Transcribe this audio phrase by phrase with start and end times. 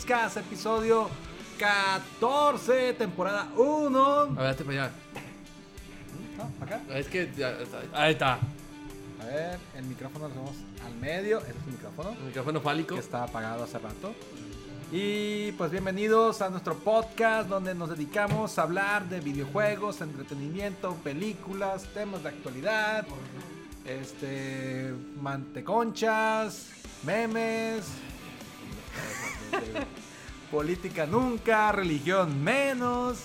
[0.00, 1.10] Pizcast, episodio
[1.58, 4.00] 14, temporada 1.
[4.02, 4.92] A ver, hazte para allá.
[6.62, 6.80] acá.
[6.94, 7.80] Es que ya está.
[7.92, 8.38] Ahí está.
[9.20, 11.40] A ver, el micrófono lo hacemos al medio.
[11.40, 12.94] Ese es el micrófono El micrófono fálico.
[12.94, 14.14] que está apagado hace rato.
[14.90, 21.84] Y pues bienvenidos a nuestro podcast donde nos dedicamos a hablar de videojuegos, entretenimiento, películas,
[21.92, 23.06] temas de actualidad,
[23.84, 26.70] este, manteconchas,
[27.02, 27.84] memes,
[30.50, 33.18] política nunca, religión menos.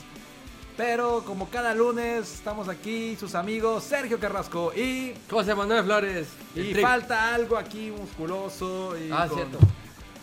[0.78, 6.28] Pero como cada lunes estamos aquí sus amigos Sergio Carrasco y, José Manuel Flores.
[6.54, 9.60] y falta algo aquí musculoso y Ah, con cierto.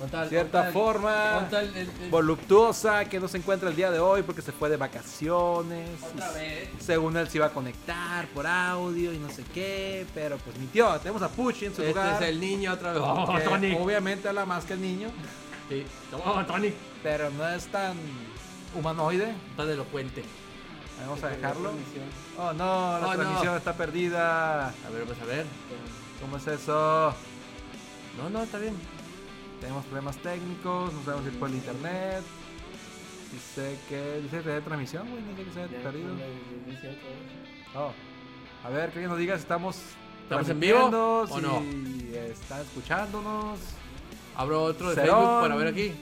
[0.02, 3.70] Con tal- cierta con tal- forma con tal- el- el- voluptuosa que no se encuentra
[3.70, 5.90] el día de hoy porque se fue de vacaciones.
[6.02, 6.68] Otra vez.
[6.80, 10.90] Según él se iba a conectar por audio y no sé qué, pero pues mintió.
[10.98, 12.20] Tenemos a Puchi en su Este lugar.
[12.22, 13.02] es el niño otra vez.
[13.04, 13.74] Oh, Tony.
[13.76, 15.08] obviamente habla más que el niño,
[15.68, 15.84] Sí.
[16.24, 16.72] Oh, Tony.
[17.02, 17.96] pero no es tan
[18.76, 19.32] humanoide.
[19.56, 20.24] Tan elocuente.
[21.00, 21.72] Vamos a dejarlo.
[22.38, 23.14] Oh no, la Oh, no.
[23.14, 24.68] transmisión está perdida.
[24.68, 25.46] A ver, vamos a ver.
[26.20, 27.14] ¿Cómo es eso?
[28.18, 28.74] No, no, está bien.
[29.62, 32.22] Tenemos problemas técnicos, no sabemos ir por el internet.
[33.32, 34.20] Dice que.
[34.22, 36.08] Dice que de transmisión, güey, dice que se ha perdido.
[37.74, 37.92] Oh.
[38.64, 39.78] A ver, que alguien nos diga si estamos.
[40.24, 41.60] ¿Estamos en vivo transmitiendo, o no?
[41.60, 43.58] Si están escuchándonos.
[44.36, 45.18] Abro otro de Cerón.
[45.20, 45.92] Facebook para ver aquí.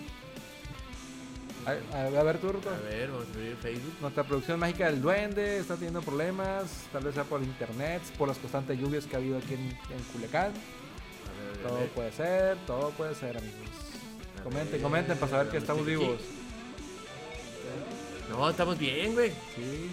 [1.66, 2.70] A, a- a ver, tú, Ruto.
[2.70, 3.92] A ver, vamos a abrir Facebook.
[4.00, 6.64] Nuestra producción mágica del Duende está teniendo problemas.
[6.92, 10.02] Tal vez sea por internet, por las constantes lluvias que ha habido aquí en, en
[10.12, 10.52] Culiacán.
[11.62, 13.58] Todo puede ser, todo puede ser, amigos.
[14.42, 16.20] Comenten, comenten para saber que estamos vivos.
[18.30, 19.30] No, estamos bien, güey.
[19.54, 19.90] Sí.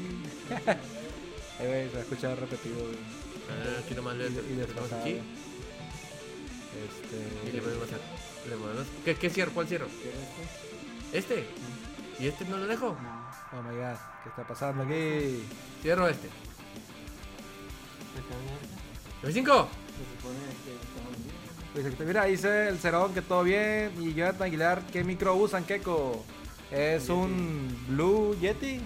[1.60, 2.76] Ahí güey, se va a escuchar repetido.
[2.80, 2.96] güey.
[3.50, 4.56] Ah, Aquí nomás le Y- y
[5.02, 5.20] aquí.
[6.78, 7.50] Este.
[7.50, 7.62] Y le
[8.50, 8.56] le
[9.04, 9.52] ¿Qué, qué cierro?
[9.54, 9.88] ¿Cuál cierro?
[11.12, 11.46] ¿Este?
[12.20, 12.96] ¿Y este no lo dejo?
[13.54, 15.44] Oh my god, ¿qué está pasando aquí?
[15.82, 16.28] Cierro este.
[19.24, 19.28] ¿F5?
[19.28, 21.07] Dice que-
[22.06, 23.92] Mira, dice el Cerón que todo bien.
[24.00, 26.24] Y Jonathan Aguilar, ¿qué micro usan, Keko?
[26.72, 28.80] Es un Blue Yeti.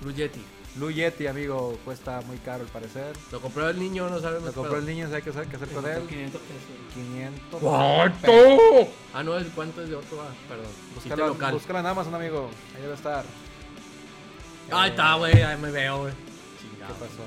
[0.00, 0.40] Blue Yeti.
[0.74, 3.14] Blue Yeti, amigo, cuesta muy caro al parecer.
[3.30, 4.46] Lo compró el niño, no sabemos.
[4.46, 6.02] Lo compró el niño, ¿sabe qué hacer, qué hacer con él?
[6.08, 6.94] 500 pesos.
[6.94, 7.60] 500.
[7.60, 8.32] ¿Cuánto?
[9.12, 10.22] Ah, no, ¿el cuánto es de otro?
[10.22, 10.66] Ah, perdón.
[10.94, 11.52] Búscalo, local.
[11.52, 12.48] búscalo en Amazon, amigo.
[12.74, 13.24] Ahí debe estar.
[14.70, 15.42] Ahí Eh, está, güey.
[15.42, 16.12] Ahí me veo, güey.
[16.14, 17.22] ¿Qué pasó?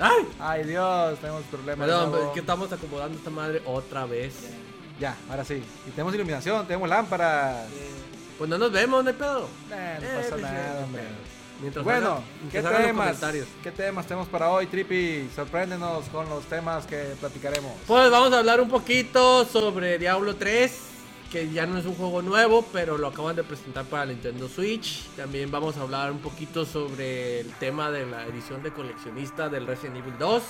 [0.00, 0.28] ¡Ay!
[0.38, 1.86] Ay, Dios, tenemos problemas.
[1.88, 4.34] Perdón, es que estamos acomodando esta madre otra vez.
[5.00, 5.62] Ya, ahora sí.
[5.86, 7.66] Y tenemos iluminación, tenemos lámparas.
[8.36, 9.48] Pues no nos vemos, no hay pedo.
[9.70, 11.02] No Eh, pasa pues, nada, hombre.
[11.60, 13.06] Mientras Bueno, hagan- ¿qué mientras hagan los temas?
[13.06, 13.48] comentarios.
[13.64, 15.28] ¿Qué temas tenemos para hoy, Trippy?
[15.34, 17.72] Sorpréndenos con los temas que platicaremos.
[17.86, 20.72] Pues vamos a hablar un poquito sobre Diablo 3,
[21.30, 25.08] que ya no es un juego nuevo, pero lo acaban de presentar para Nintendo Switch.
[25.10, 29.66] También vamos a hablar un poquito sobre el tema de la edición de coleccionista del
[29.66, 30.42] Resident Evil 2.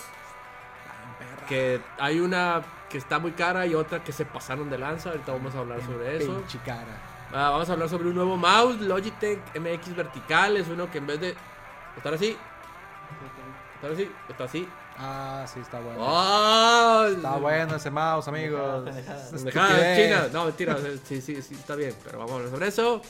[1.48, 5.10] Que hay una que está muy cara y otra que se pasaron de lanza.
[5.10, 6.42] Ahorita vamos a hablar sobre eso.
[7.32, 10.56] Ah, vamos a hablar sobre un nuevo mouse, Logitech MX Vertical.
[10.56, 11.34] Es uno que en vez de
[11.96, 12.36] estar así,
[13.74, 14.68] estar así, está así.
[15.00, 16.00] Ah, sí, está bueno.
[16.02, 17.06] ¡Ah!
[17.14, 18.84] Está bueno ese mouse, amigos.
[19.32, 19.96] Pendejada.
[19.96, 20.28] China.
[20.32, 20.76] No, mentira.
[21.04, 21.94] sí, sí, sí, está bien.
[22.04, 23.02] Pero vamos a hablar sobre eso.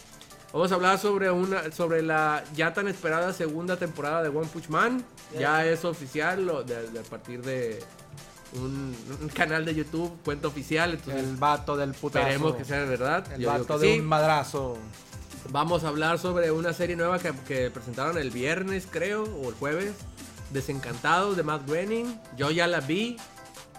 [0.53, 4.69] Vamos a hablar sobre una sobre la ya tan esperada segunda temporada de One Punch
[4.69, 5.05] Man.
[5.39, 7.83] Ya es oficial lo- de, de a partir de
[8.55, 10.91] un, un canal de YouTube, cuenta oficial.
[10.93, 12.27] Entonces El vato del putazo.
[12.27, 13.33] esperemos que sea de verdad.
[13.33, 14.01] El Yo vato de sí.
[14.01, 14.77] un madrazo.
[15.51, 19.55] Vamos a hablar sobre una serie nueva que, que presentaron el viernes, creo, o el
[19.55, 19.93] jueves.
[20.51, 22.19] Desencantados de Matt Groening.
[22.37, 23.17] Yo ya la vi.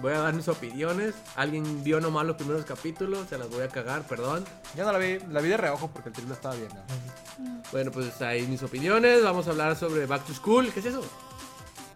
[0.02, 1.14] Voy a dar mis opiniones.
[1.36, 3.28] Alguien vio nomás los primeros capítulos.
[3.30, 4.46] Se las voy a cagar, perdón.
[4.76, 6.78] Yo no la vi, la vi de reojo porque el triple estaba viendo.
[7.72, 9.24] Bueno, pues ahí mis opiniones.
[9.24, 10.72] Vamos a hablar sobre Back to School.
[10.72, 11.04] ¿Qué es eso?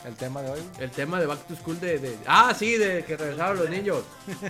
[0.05, 0.59] El tema de hoy.
[0.79, 1.97] El tema de Back to School de...
[1.99, 4.03] de- Ah, sí, de que regresaron los niños.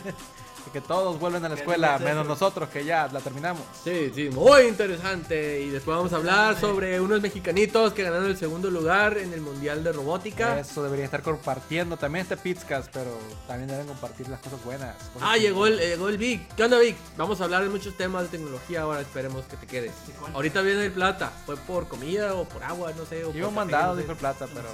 [0.72, 3.64] que todos vuelven a la escuela, menos nosotros que ya la terminamos.
[3.84, 5.62] Sí, sí, muy interesante.
[5.62, 9.42] Y después vamos a hablar sobre unos mexicanitos que ganaron el segundo lugar en el
[9.42, 10.60] Mundial de Robótica.
[10.60, 13.18] Eso debería estar compartiendo también este Pizcas, pero
[13.48, 14.96] también deben compartir las cosas buenas.
[15.14, 16.54] cosas Ah, llegó el, llegó el Vic.
[16.56, 16.96] ¿Qué onda, Vic?
[17.18, 19.02] Vamos a hablar de muchos temas de tecnología ahora.
[19.02, 19.92] Esperemos que te quedes.
[20.34, 21.32] Ahorita viene el plata.
[21.46, 22.92] ¿Fue por comida o por agua?
[22.98, 23.24] No sé.
[23.26, 24.70] O Iba por un café, mandado, dijo el plata, pero.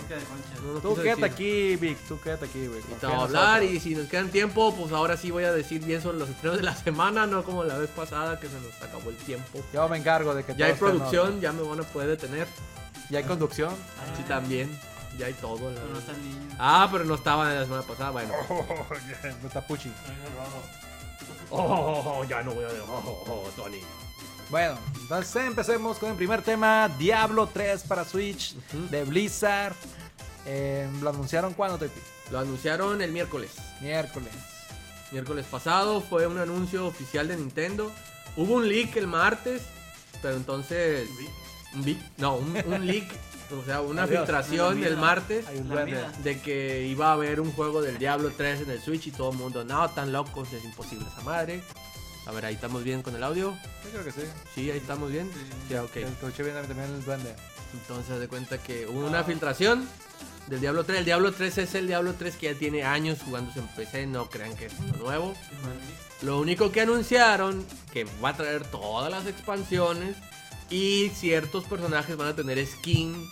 [0.73, 1.25] No Tú quédate decir.
[1.25, 2.79] aquí, Vic, tú quédate aquí, güey.
[2.79, 5.78] En vamos a hablar y si nos quedan tiempo, pues ahora sí voy a decir
[5.79, 8.81] bien sobre los estrenos de la semana, no como la vez pasada que se nos
[8.81, 9.59] acabó el tiempo.
[9.73, 12.47] Yo me encargo de que Ya hay todo producción, ya me van a poder detener.
[13.09, 13.73] Ya hay conducción.
[14.15, 14.69] Sí, también.
[15.17, 15.69] Ya hay todo.
[15.71, 16.53] la Pero no están niños.
[16.59, 18.11] Ah, pero no estaba la semana pasada.
[18.11, 18.33] Bueno,
[19.41, 19.91] no está Puchi.
[21.51, 23.79] Oh, ya no voy a oh, oh, Tony.
[24.49, 28.87] Bueno, entonces empecemos con el primer tema, Diablo 3 para Switch Ujú.
[28.89, 29.73] de Blizzard.
[30.45, 31.99] Eh, ¿Lo anunciaron cuándo, Tepi?
[32.31, 33.51] Lo anunciaron el miércoles.
[33.81, 34.33] Miércoles.
[35.11, 37.91] Miércoles pasado fue un anuncio oficial de Nintendo.
[38.37, 39.63] Hubo un leak el martes,
[40.21, 41.09] pero entonces...
[41.75, 41.97] Un leak.
[42.17, 43.05] No, un, un leak,
[43.59, 44.19] o sea, una Adiós.
[44.19, 45.01] filtración Una el vida.
[45.01, 45.45] martes
[46.23, 49.31] de que iba a haber un juego del Diablo 3 en el Switch y todo
[49.31, 51.61] el mundo, no, tan locos, es imposible esa madre.
[52.25, 53.57] A ver, ahí estamos bien con el audio.
[53.85, 54.21] Yo creo que sí.
[54.53, 55.29] Sí, ahí estamos bien.
[55.33, 55.39] Sí.
[55.69, 55.95] Sí, ok.
[55.97, 57.35] Escuché bien también el duende.
[57.73, 59.87] Entonces, de cuenta que hubo una filtración
[60.49, 60.99] del Diablo 3.
[60.99, 64.29] El Diablo 3 es el Diablo 3 que ya tiene años jugándose en PC, no
[64.29, 65.33] crean que es nuevo.
[66.21, 70.17] Lo único que anunciaron que va a traer todas las expansiones
[70.69, 73.29] y ciertos personajes van a tener skin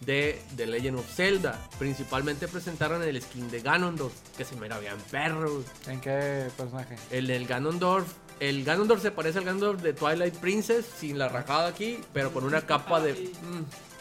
[0.00, 1.60] de The Legend of Zelda.
[1.78, 5.62] Principalmente presentaron el skin de Ganondorf, que se me era bien perro.
[5.86, 6.96] ¿En qué personaje?
[7.10, 8.06] El del Ganondorf,
[8.40, 12.44] el Ganondorf se parece al Ganondorf de Twilight Princess sin la rajada aquí, pero con
[12.44, 13.93] una capa de mm,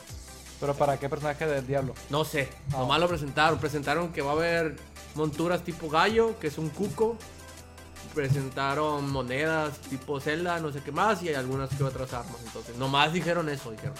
[0.63, 1.94] ¿Pero para qué personaje del Diablo?
[2.10, 2.77] no sé, Ah.
[2.77, 3.60] nomás lo presentaron.
[3.60, 4.77] Presentaron que va a haber
[5.13, 7.18] monturas tipo gallo, que es un cuco.
[8.13, 12.38] Presentaron monedas tipo Zelda, no sé qué más, y hay algunas que otras armas.
[12.45, 13.94] Entonces, nomás dijeron eso, dijeron.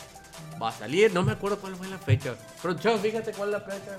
[0.62, 2.33] Va a salir, no me acuerdo cuál fue la fecha.
[2.62, 3.98] Pero, chao, fíjate cuál es la fecha.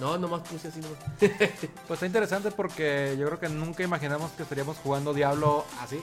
[0.00, 0.98] No, nomás puse así nomás.
[1.88, 6.00] Pues está interesante porque yo creo que nunca imaginamos que estaríamos jugando Diablo así.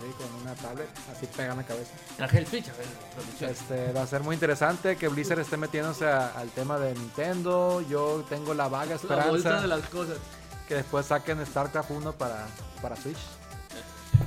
[0.00, 1.90] Con una tablet, así pega en la cabeza.
[2.16, 3.50] Traje el Switch, a ver, producción.
[3.50, 7.80] Este, va a ser muy interesante que Blizzard esté metiéndose a- al tema de Nintendo.
[7.82, 10.16] Yo tengo la vaga La esperanza de las cosas.
[10.68, 12.46] que después saquen StarCraft 1 para,
[12.80, 13.18] para Switch.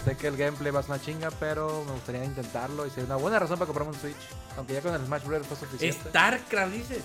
[0.06, 3.06] Sé que el gameplay va a ser una chinga, pero me gustaría intentarlo y sería
[3.06, 4.16] una buena razón para comprarme un Switch.
[4.58, 5.48] Aunque ya con el Smash Bros.
[5.48, 6.10] fue suficiente.
[6.10, 7.02] StarCraft, dices.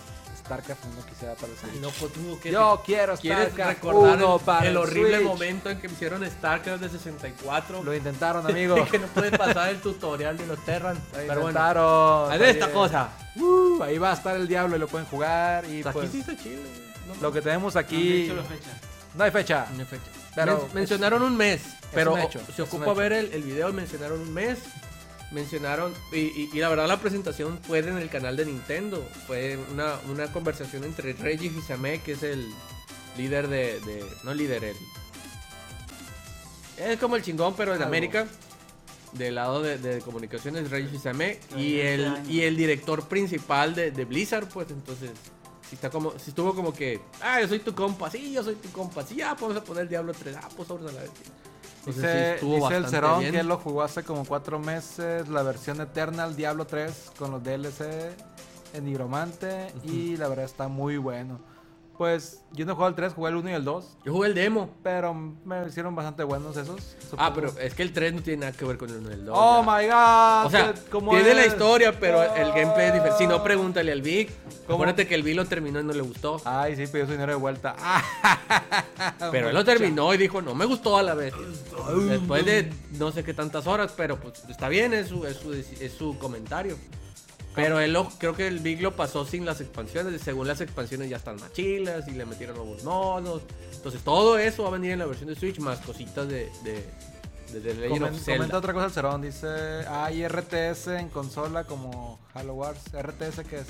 [0.48, 1.72] StarCraft 1 quisiera para el Switch.
[1.74, 5.16] Ay, no, pues tú, ¿qué Yo quiero ¿Quieres StarCraft recordar 1 el, para el horrible
[5.18, 5.26] Switch.
[5.28, 7.82] momento en que hicieron StarCraft de 64?
[7.84, 8.84] Lo intentaron, amigo.
[8.90, 10.96] que no puede pasar el tutorial de los Terran.
[10.96, 12.32] Lo Pero bueno, intentaron.
[12.32, 13.08] haz esta Oye, cosa.
[13.36, 15.64] uh, ahí va a estar el Diablo y lo pueden jugar.
[15.66, 16.60] Y Aquí pues, sí está chido.
[16.62, 16.88] güey.
[17.08, 18.24] No, lo que tenemos Aquí.
[18.24, 18.36] aquí.
[18.36, 18.70] la fecha.
[19.14, 19.66] No hay fecha.
[19.74, 20.02] no hay fecha.
[20.34, 21.62] Pero Men- mencionaron un mes,
[21.92, 23.72] pero un hecho, se ocupa ver el, el video.
[23.72, 24.58] Mencionaron un mes.
[25.30, 29.06] Mencionaron, y, y- y la verdad la presentación fue en el canal de Nintendo.
[29.26, 32.48] Fue una, una conversación entre Reggie Fils-Aimé, que es el
[33.16, 34.76] líder de, de- No líder, el...
[36.78, 37.88] Es como el chingón, pero en Algo.
[37.88, 38.26] América.
[39.12, 41.40] Del lado de, de comunicaciones, Reggie Fils-Aimé.
[41.56, 45.10] Y el, y el director principal de, de Blizzard, pues entonces...
[45.68, 48.54] Si, está como, si estuvo como que, ah, yo soy tu compa, sí, yo soy
[48.54, 51.10] tu compa, sí, ya, vamos a poner Diablo 3, ah, pues vamos a la vez.
[51.88, 53.32] Entonces, sí, Dice, estuvo dice el Cerón bien.
[53.32, 57.42] que él lo jugó hace como cuatro meses, la versión Eternal Diablo 3 con los
[57.42, 58.14] DLC
[58.74, 61.40] en Nigromante y la verdad está muy bueno.
[61.98, 64.34] Pues yo no jugué el 3, jugué el 1 y el 2, Yo jugué el
[64.34, 64.70] demo.
[64.84, 66.96] pero me hicieron bastante buenos esos.
[67.16, 69.12] Ah, pero es que el 3 no tiene nada que ver con el 1 y
[69.14, 69.36] el 2.
[69.36, 69.72] Oh ya.
[69.72, 70.46] my god.
[70.46, 73.18] O sea, ¿cómo tiene la historia, pero el gameplay es diferente.
[73.18, 74.30] Si no, pregúntale al Vic.
[74.66, 74.76] ¿Cómo?
[74.76, 76.40] Acuérdate que el Vic lo terminó y no le gustó.
[76.44, 77.74] Ay, sí, pidió su dinero de vuelta.
[79.32, 81.34] pero él lo terminó y dijo, no me gustó a la vez.
[82.08, 85.52] Después de no sé qué tantas horas, pero pues está bien, es su, es su,
[85.52, 86.76] es su comentario.
[87.62, 90.20] Pero él lo, creo que el Big lo pasó sin las expansiones.
[90.22, 93.42] Según las expansiones ya están más chilas y le metieron nuevos modos.
[93.74, 96.84] Entonces todo eso va a venir en la versión de Switch más cositas de, de,
[97.52, 98.36] de The Legend Comen- of Zelda.
[98.38, 99.46] comenta otra cosa el Cerón, dice,
[99.88, 102.80] hay RTS en consola como Halo Wars.
[102.92, 103.66] RTS que es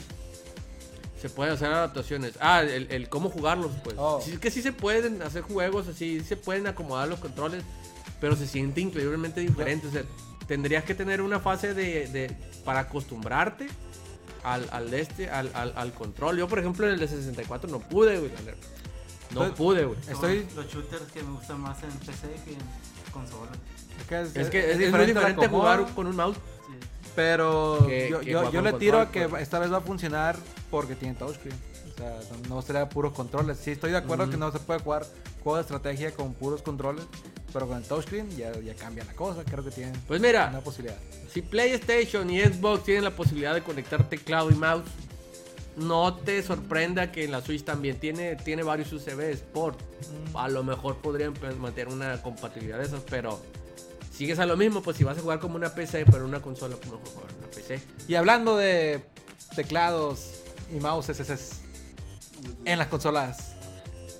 [1.20, 2.34] Se pueden hacer adaptaciones.
[2.40, 3.96] Ah, el, el cómo jugarlos, pues.
[3.98, 4.20] Oh.
[4.24, 7.64] Sí, es que sí se pueden hacer juegos así, sí se pueden acomodar los controles,
[8.20, 9.88] pero se siente increíblemente diferente.
[9.88, 10.02] O sea,
[10.48, 13.68] tendrías que tener una fase de, de- para acostumbrarte
[14.42, 16.38] al, este, al, al, al control.
[16.38, 18.30] Yo, por ejemplo, en el de 64 no pude, güey.
[19.32, 19.98] No pude, güey.
[20.08, 22.58] Estoy- Los shooters que me gustan más en PC que en
[23.12, 23.50] consola.
[24.00, 26.36] es que es, Es que es, es muy diferente jugar con un mouse.
[26.36, 26.72] Sí.
[27.14, 29.42] Pero que- yo, que yo- le tiro a que pues.
[29.42, 30.36] esta vez va a funcionar
[30.70, 31.56] porque tiene touchscreen.
[31.98, 32.16] Sea,
[32.48, 33.58] no, será puros controles.
[33.58, 35.04] Sí, estoy de acuerdo que no se puede jugar
[35.42, 37.04] juego de estrategia con puros controles,
[37.52, 39.44] pero con el touchscreen ya, ya cambia la cosa.
[39.44, 40.96] Creo que tienen Pues mira, una posibilidad.
[41.32, 44.84] Si PlayStation y Xbox tienen la posibilidad de conectar teclado y mouse,
[45.76, 49.80] no te sorprenda que en la Switch también tiene, tiene varios USB Sport.
[50.34, 53.40] A lo mejor podrían pues, mantener una compatibilidad de esas, pero
[54.12, 56.76] sigues a lo mismo, pues si vas a jugar como una PC, pero una consola,
[56.76, 57.80] pues mejor jugar una PC.
[58.06, 59.02] Y hablando de
[59.56, 61.30] teclados y mouses es
[62.64, 63.52] en las consolas,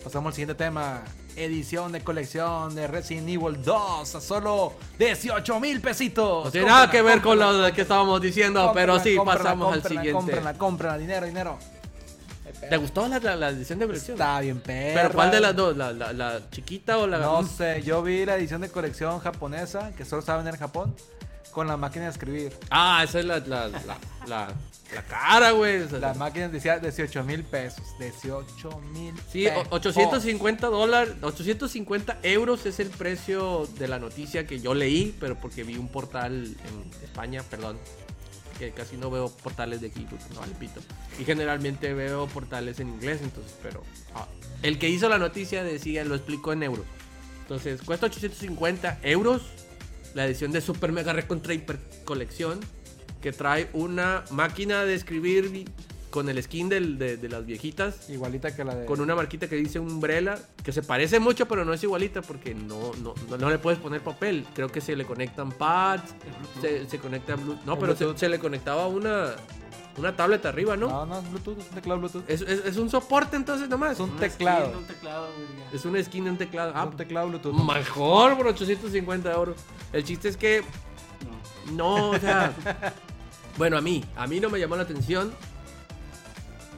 [0.02, 1.02] pasamos al siguiente tema.
[1.36, 6.46] Edición de colección de Resident Evil 2 a solo 18 mil pesitos.
[6.46, 9.16] No tiene nada que ver con Cómprenla, lo de que estábamos diciendo, pero cómprenla, sí,
[9.24, 10.12] pasamos al siguiente.
[10.12, 11.58] Cómprenla, cómprenla, dinero, dinero.
[12.68, 14.16] ¿Te gustó la, la- la edición de colección?
[14.16, 15.02] Está bien perra.
[15.02, 15.76] ¿Pero cuál de las dos?
[15.76, 19.92] ¿La, la, la chiquita o la No sé, yo vi la edición de colección japonesa,
[19.96, 20.92] que solo saben en Japón,
[21.58, 22.52] con la máquina de escribir.
[22.70, 23.98] Ah, esa es la, la, la,
[24.28, 24.48] la,
[24.94, 25.82] la cara, güey.
[25.82, 27.82] O sea, La máquina decía 18 mil pesos.
[27.98, 34.60] 18 mil Sí, o- 850 dólares, 850 euros es el precio de la noticia que
[34.60, 37.76] yo leí, pero porque vi un portal en España, perdón,
[38.60, 40.80] que casi no veo portales de aquí, porque no vale pito.
[41.18, 43.82] Y generalmente veo portales en inglés, entonces, pero
[44.14, 44.28] ah,
[44.62, 46.86] el que hizo la noticia decía, lo explicó en euros.
[47.42, 49.42] Entonces, cuesta 850 euros
[50.14, 52.60] la edición de Super Mega Recontra Hyper Colección,
[53.20, 55.68] que trae una máquina de escribir
[56.10, 58.86] con el skin del- de, de las viejitas Igualita que la de.
[58.86, 62.54] con una marquita que dice Umbrella, que se parece mucho, pero no es igualita porque
[62.54, 64.46] no, no, no, no le puedes poner papel.
[64.54, 66.14] Creo que se le conectan pads,
[66.62, 67.64] se, se conecta Bluetooth.
[67.66, 69.34] No, pero se, se le conectaba una,
[69.98, 70.88] una tablet arriba, ¿no?
[70.88, 72.24] No, no, es Bluetooth, es un teclado Bluetooth.
[72.28, 73.92] Es, es- es un soporte entonces nomás.
[73.92, 74.66] Es un Una teclado.
[74.66, 75.46] skin, Un teclado, güey.
[75.74, 76.70] Es una skin de un teclado.
[76.70, 77.54] Es Ah, un teclado Bluetooth.
[77.54, 79.56] mejor por 850 euros.
[79.92, 80.62] El chiste es que
[81.68, 81.96] No.
[81.96, 82.52] No, o sea.
[83.58, 85.32] bueno, a mí, a mí no me llamó la atención.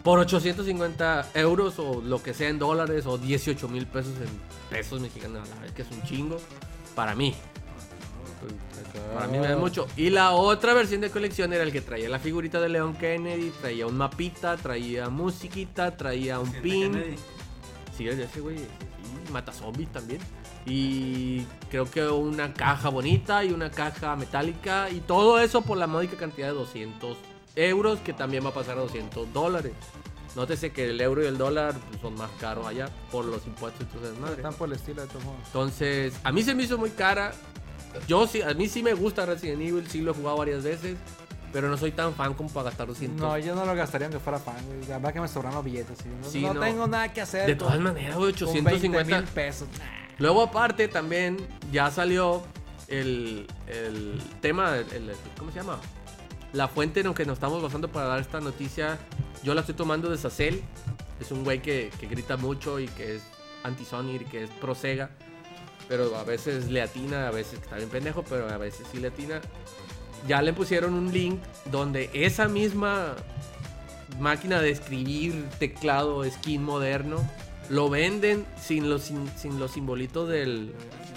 [0.03, 4.31] Por 850 euros o lo que sea en dólares o 18 mil pesos en
[4.71, 6.39] pesos mexicanos, la verdad que es un chingo.
[6.95, 7.35] Para mí,
[9.15, 9.87] para mí me da mucho.
[9.97, 13.51] Y la otra versión de colección era el que traía la figurita de Leon Kennedy,
[13.61, 16.93] traía un mapita, traía musiquita, traía un pin.
[16.93, 17.17] Kennedy.
[17.97, 18.57] Sí, es de ese güey.
[18.59, 20.21] Sí, mata zombies también.
[20.67, 24.91] Y creo que una caja bonita y una caja metálica.
[24.91, 27.17] Y todo eso por la módica cantidad de 200
[27.57, 29.73] euros, que también va a pasar a 200 dólares.
[30.37, 33.83] Nótese que el euro y el dólar pues, son más caros allá por los impuestos
[33.83, 34.33] y todo.
[34.33, 35.41] Están por el estilo de todos modos.
[35.47, 37.33] Entonces, a mí se me hizo muy cara.
[38.07, 40.97] Yo sí, a mí sí me gusta Resident Evil, sí lo he jugado varias veces.
[41.53, 43.21] Pero no soy tan fan como para gastar 200.
[43.21, 44.83] No, yo no lo gastaría aunque fuera fan, güey.
[44.87, 46.05] La verdad que me sobran los billetes, sí.
[46.23, 46.61] No, Sí, no no.
[46.61, 47.45] tengo nada que hacer.
[47.47, 49.67] de con- todas maneras, güey, con 20 850 mil pesos.
[50.19, 51.39] Luego aparte también
[51.73, 52.45] ya salió
[52.87, 55.81] el, el tema, el- el- ¿cómo se llama?
[56.53, 58.99] La fuente en la que nos estamos basando para dar esta noticia,
[59.43, 60.63] yo la estoy tomando de Sacel.
[61.21, 63.23] Es un güey que, que grita mucho y que es
[63.65, 65.11] anti-Sony y que es pro Sega.
[65.91, 69.09] Pero a veces le atina, a veces está bien pendejo, pero a veces sí le
[69.09, 69.43] atina.
[70.27, 71.39] Ya le pusieron un link
[71.71, 73.15] donde esa misma
[74.19, 77.19] máquina de escribir, teclado, skin moderno,
[77.69, 80.73] lo venden sin los, sin, sin los simbolitos del,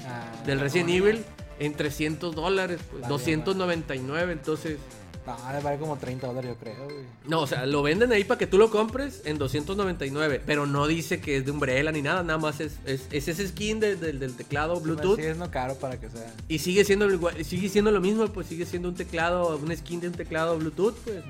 [0.05, 1.23] Ah, del Resident Evil
[1.59, 4.77] en 300 dólares, pues, La 299, entonces...
[5.25, 7.05] No, debe valer como 30 dólares, yo creo, güey.
[7.27, 10.85] No, o sea, lo venden ahí para que tú lo compres en 299, pero no
[10.87, 13.95] dice que es de Umbrella ni nada, nada más es, es, es ese skin de-
[13.95, 15.17] del- del teclado Bluetooth.
[15.17, 16.33] Sí, es no caro para que sea.
[16.47, 17.07] Y sigue siendo,
[17.43, 20.95] sigue siendo lo mismo, pues sigue siendo un teclado, un skin de un teclado Bluetooth,
[21.03, 21.23] pues.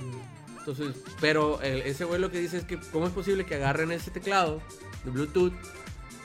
[0.59, 3.91] Entonces, pero el- ese güey lo que dice es que cómo es posible que agarren
[3.91, 4.61] ese teclado
[5.03, 5.51] de Bluetooth,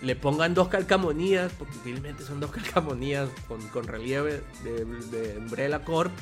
[0.01, 5.85] le pongan dos calcamonías, porque finalmente son dos calcamonías con, con relieve de, de Umbrella
[5.85, 6.13] Corp,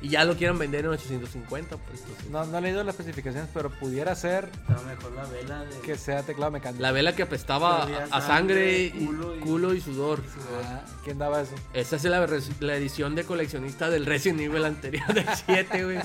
[0.00, 2.00] y ya lo quieran vender en 850, pues.
[2.02, 5.80] entonces, No, no he leído las especificaciones, pero pudiera ser Estaba mejor la vela de.
[5.80, 6.80] que sea teclado mecánico.
[6.82, 10.22] la vela que apestaba a, sangre, sangre, y culo y- culo y sudor.
[10.64, 11.54] Ah, ¿Quién daba eso?
[11.74, 12.26] Esa es la,
[12.60, 15.98] la edición de coleccionista del Resident Evil anterior, del 7, güey.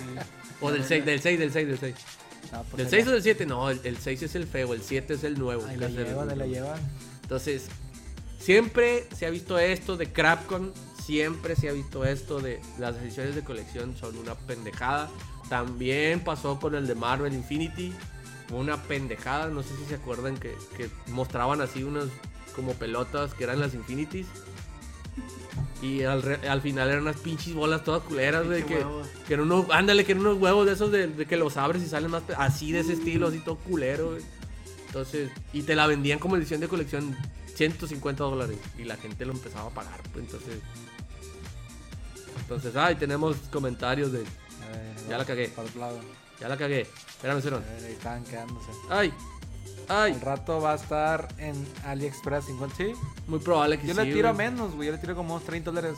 [0.61, 1.95] O del 6, del 6, del 6, del 6.
[2.51, 3.45] No, pues ¿Del ahí 6 la- o del 7?
[3.45, 5.65] No, el, el 6 es el feo, el 7 es el nuevo.
[5.65, 6.79] Ahí la llevan, ahí la llevan.
[7.21, 7.67] Entonces,
[8.39, 10.73] siempre se ha visto esto de Crapcon,
[11.05, 15.09] siempre se ha visto esto de las ediciones de colección son una pendejada.
[15.49, 17.93] También pasó con el de Marvel Infinity,
[18.47, 22.05] fue una pendejada, no sé si se acuerdan que, que mostraban así unas
[22.55, 24.27] como pelotas que eran las Infinities.
[25.81, 28.43] Y al, re- al final eran unas pinches bolas todas culeras.
[28.47, 28.85] Pinche Que,
[29.27, 31.83] que eran unos, ándale, que eran unos huevos de esos de, de que los abres
[31.83, 34.21] y salen más así de ese estilo, así todo culero, güey.
[34.87, 37.17] Entonces, y te la vendían como edición de colección
[37.55, 38.57] 150 dólares.
[38.77, 40.59] Y la gente lo empezaba a pagar, pues, entonces.
[42.55, 44.19] Entonces, ay, tenemos comentarios de.
[44.19, 44.21] A
[44.71, 45.51] ver, Ya la cagué.
[46.39, 46.81] Ya la cagué.
[46.81, 47.63] Espérame, Cerón.
[47.89, 48.67] están quedándose.
[48.89, 49.13] Ay,
[49.87, 51.55] ay, Al rato va a estar en
[51.85, 52.75] AliExpress 50.
[52.75, 52.93] Sí,
[53.27, 53.99] muy probable que yo sí.
[54.01, 54.49] le tiro güey.
[54.49, 54.87] menos, güey.
[54.87, 55.97] Yo le tiro como unos 30 dólares.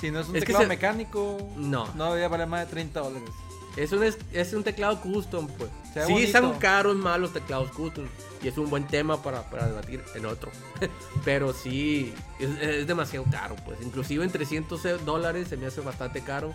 [0.00, 1.86] Si no es un Es teclado se- mecánico, No.
[1.94, 3.30] no debería valer más de 30 dólares.
[3.76, 5.70] Es un, es, es un teclado custom, pues.
[5.94, 8.06] Se Sí, son caros más los teclados custom.
[8.46, 10.52] Y es un buen tema para, para debatir en otro.
[11.24, 13.80] Pero sí, es, es demasiado caro, pues.
[13.82, 16.54] Inclusive en 300 dólares se me hace bastante caro.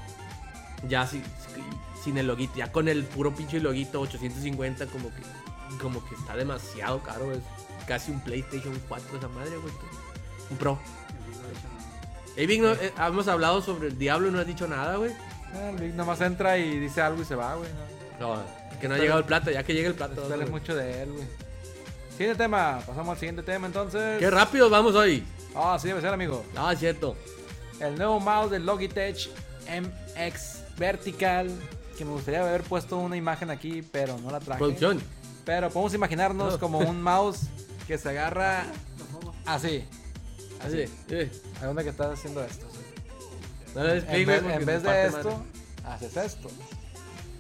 [0.87, 5.21] Ya si- si- sin el loguito, ya con el puro pinche loguito 850 como que,
[5.81, 7.29] como que está demasiado caro.
[7.33, 7.39] Es
[7.85, 9.73] casi un PlayStation 4 esa madre, güey.
[10.49, 10.79] Un Pro.
[12.37, 15.11] Vic, no, eh, hemos hablado sobre el Diablo y no has dicho nada, güey.
[15.53, 17.69] El Vic nomás entra y dice algo y se va, güey.
[18.17, 18.35] ¿no?
[18.37, 18.43] No,
[18.79, 20.25] Que no ha llegado el plato, ya que llegue el plato.
[20.25, 20.49] Güey.
[20.49, 21.27] mucho de él, güey.
[22.21, 22.79] Siguiente tema.
[22.85, 24.19] Pasamos al siguiente tema entonces.
[24.19, 25.23] Qué rápido vamos hoy.
[25.55, 26.45] Ah, sí debe ser, amigo.
[26.55, 27.15] Ah, cierto.
[27.79, 29.27] El nuevo mouse de Logitech
[29.67, 31.49] MX Vertical.
[31.97, 34.59] Que me gustaría haber puesto una imagen aquí, pero no la traje.
[34.59, 35.01] Producción.
[35.45, 36.59] Pero podemos imaginarnos No.
[36.59, 37.39] como un mouse
[37.87, 38.65] que se agarra
[39.47, 39.83] así.
[40.63, 40.85] Así.
[41.09, 41.27] sí.
[41.59, 42.67] ¿A dónde que estás haciendo esto?
[43.73, 45.95] No En vez, en vez de esto, madre.
[46.05, 46.49] haces esto.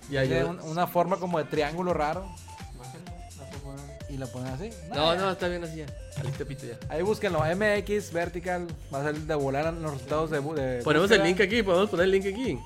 [0.09, 0.13] Y.
[0.13, 2.25] Tiene un- una forma como de triángulo raro
[4.11, 4.69] y lo pones así.
[4.93, 5.85] No, no, está bien así ya.
[6.13, 6.77] Saliste pito ya.
[6.89, 11.19] Ahí búsquenlo, MX Vertical, va a ser de volar los resultados de, de Ponemos el
[11.19, 11.23] búsqueda.
[11.23, 12.59] link aquí, podemos poner el link aquí.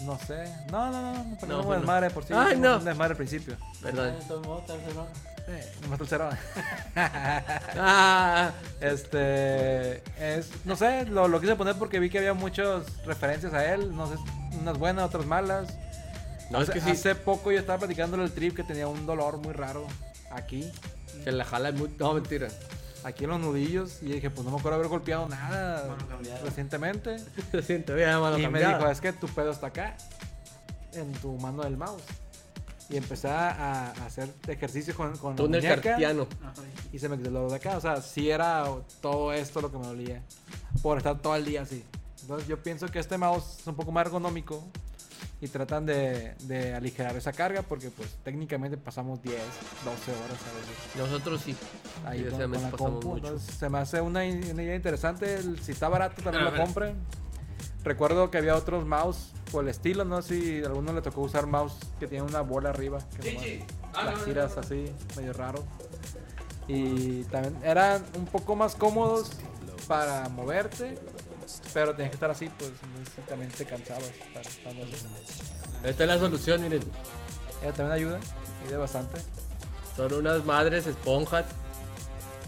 [0.00, 0.44] No sé.
[0.70, 1.80] No, no, no, no, No, ponemos pues no.
[1.80, 2.78] desmadre por si Ay, no.
[2.78, 3.56] un desmadre al principio.
[3.82, 4.08] Perdón.
[5.50, 6.28] Eh, no me está el cero.
[7.76, 13.54] Ah, Este es, no sé, lo, lo quise poner porque vi que había muchas referencias
[13.54, 14.14] a él, no sé,
[14.60, 15.68] unas buenas, otras malas.
[16.50, 16.90] no, es que sí.
[16.90, 19.86] hace poco yo estaba platicándole el trip que tenía un dolor muy raro
[20.38, 20.70] aquí,
[21.24, 21.90] Se la jala muy.
[21.98, 22.48] No, mentira.
[23.04, 25.96] aquí en los nudillos y dije, pues no me acuerdo haber golpeado nada
[26.44, 27.18] recientemente.
[27.50, 28.78] Se siente bien, mano y me cambiada.
[28.78, 29.96] dijo, es que tu pedo está acá,
[30.92, 32.02] en tu mano del mouse.
[32.90, 35.82] Y empecé a, a hacer ejercicios con, con la Túnel muñeca.
[35.82, 36.26] cartiano.
[36.42, 36.54] Ajá.
[36.90, 37.76] y se me quitó el dolor de acá.
[37.76, 38.64] O sea, sí era
[39.02, 40.22] todo esto lo que me dolía
[40.82, 41.84] por estar todo el día así.
[42.22, 44.64] Entonces yo pienso que este mouse es un poco más ergonómico
[45.40, 50.58] y tratan de, de aligerar esa carga porque pues técnicamente pasamos 10, 12 horas a
[50.58, 51.54] veces Nosotros sí.
[52.04, 53.08] ahí con, con la pasamos compu.
[53.14, 53.26] mucho.
[53.28, 55.36] Entonces se me hace una, una idea interesante.
[55.36, 56.96] El- si está barato también A lo compren.
[57.84, 61.20] Recuerdo que había otros mouse por el estilo, no sé si a alguno le tocó
[61.22, 62.98] usar mouse que tiene una bola arriba.
[63.16, 63.64] Que Sí, sí.
[63.94, 64.60] Ah, la no, no, giras no.
[64.60, 65.64] así, medio raro.
[66.66, 69.30] Y también eran un poco más cómodos
[69.86, 70.98] para moverte,
[71.72, 72.70] pero tenías que estar así, pues
[73.28, 74.94] también te cansabas estando así.
[75.84, 76.82] Esta es la solución, miren.
[77.62, 78.20] Ella también ayuda,
[78.66, 79.20] ayuda bastante.
[79.96, 81.44] Son unas madres esponjas.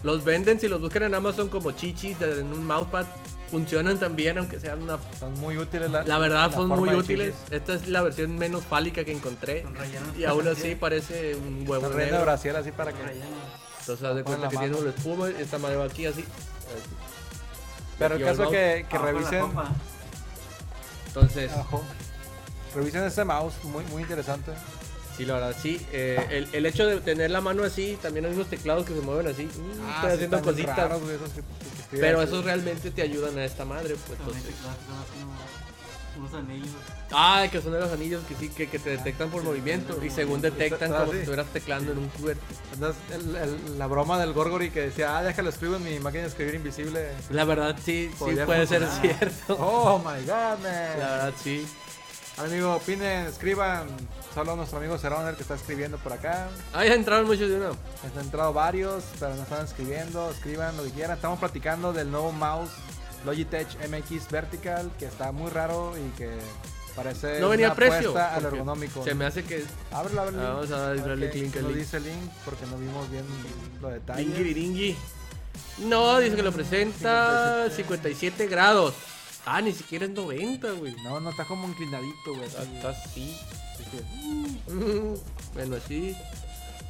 [0.03, 3.05] Los venden si los buscan en Amazon como chichis en un mousepad.
[3.51, 4.97] Funcionan también, aunque sean una.
[5.19, 5.91] Son muy útiles.
[5.91, 7.35] La, La verdad, la son muy útiles.
[7.35, 7.51] chichis.
[7.51, 9.65] Esta es la versión menos fálica que encontré.
[10.17, 12.99] Y aún así parece un huevo de brasier así para que...
[13.81, 16.23] Entonces, haz de cuenta que tiene un espuma y esta madre va aquí así.
[18.01, 19.45] Pero el caso que, que revisen...
[21.07, 21.83] Entonces, Abajo.
[22.75, 24.51] Revisen este mouse, muy, muy interesante.
[25.17, 25.85] sí, la verdad, sí.
[25.91, 29.01] eh, el, el hecho de tener la mano así, también hay unos teclados que se
[29.01, 29.43] mueven así.
[29.43, 30.77] mm, Ah, estoy sí, haciendo cositas.
[30.77, 34.19] raros, güey, esos que- que escriben Pero esos realmente te ayudan a esta madre, pues.
[34.19, 34.53] Entonces-
[36.17, 36.69] unos anillos.
[37.11, 40.09] Ah, que son de los anillos que sí, que, que te detectan por movimiento y
[40.09, 41.11] según detectan Ah, como sí.
[41.13, 42.43] si estuvieras teclando en un cubierto.
[42.73, 46.23] Entonces, el- el- la broma del Gorgory que decía, ah, déjalo escribo en mi máquina
[46.23, 47.09] de escribir invisible.
[47.29, 49.55] La verdad sí, sí puede ser cierto.
[49.59, 50.99] Oh my god, man.
[50.99, 51.67] La verdad sí.
[52.37, 53.87] Amigo, opinen, escriban.
[54.33, 56.47] Solo nuestro amigo Cerón, el que está escribiendo por acá.
[56.73, 57.67] Ah, ya entraron muchos de una.
[57.67, 60.31] Han entrado varios, pero no están escribiendo.
[60.31, 61.17] Escriban lo que quieran.
[61.17, 62.71] Estamos platicando del nuevo mouse
[63.25, 66.29] Logitech MX Vertical, que está muy raro y que
[66.95, 68.09] parece No venía una a precio.
[68.09, 69.03] apuesta al ergonómico.
[69.03, 70.41] Se me hace que Ábrelo, ábrelo.
[70.41, 71.77] Ah, vamos a darle Ok, clic al No link.
[71.79, 73.23] dice link porque no vimos bien
[73.81, 74.25] los detalles.
[74.27, 74.95] Dingiridingui.
[75.79, 78.93] No, dice que lo presenta 57 grados.
[79.45, 80.95] Ah, ni siquiera es 90, güey.
[81.03, 82.45] No, no, está como inclinadito, güey.
[82.45, 82.75] así.
[82.75, 83.37] Está así.
[85.53, 86.15] Bueno, así.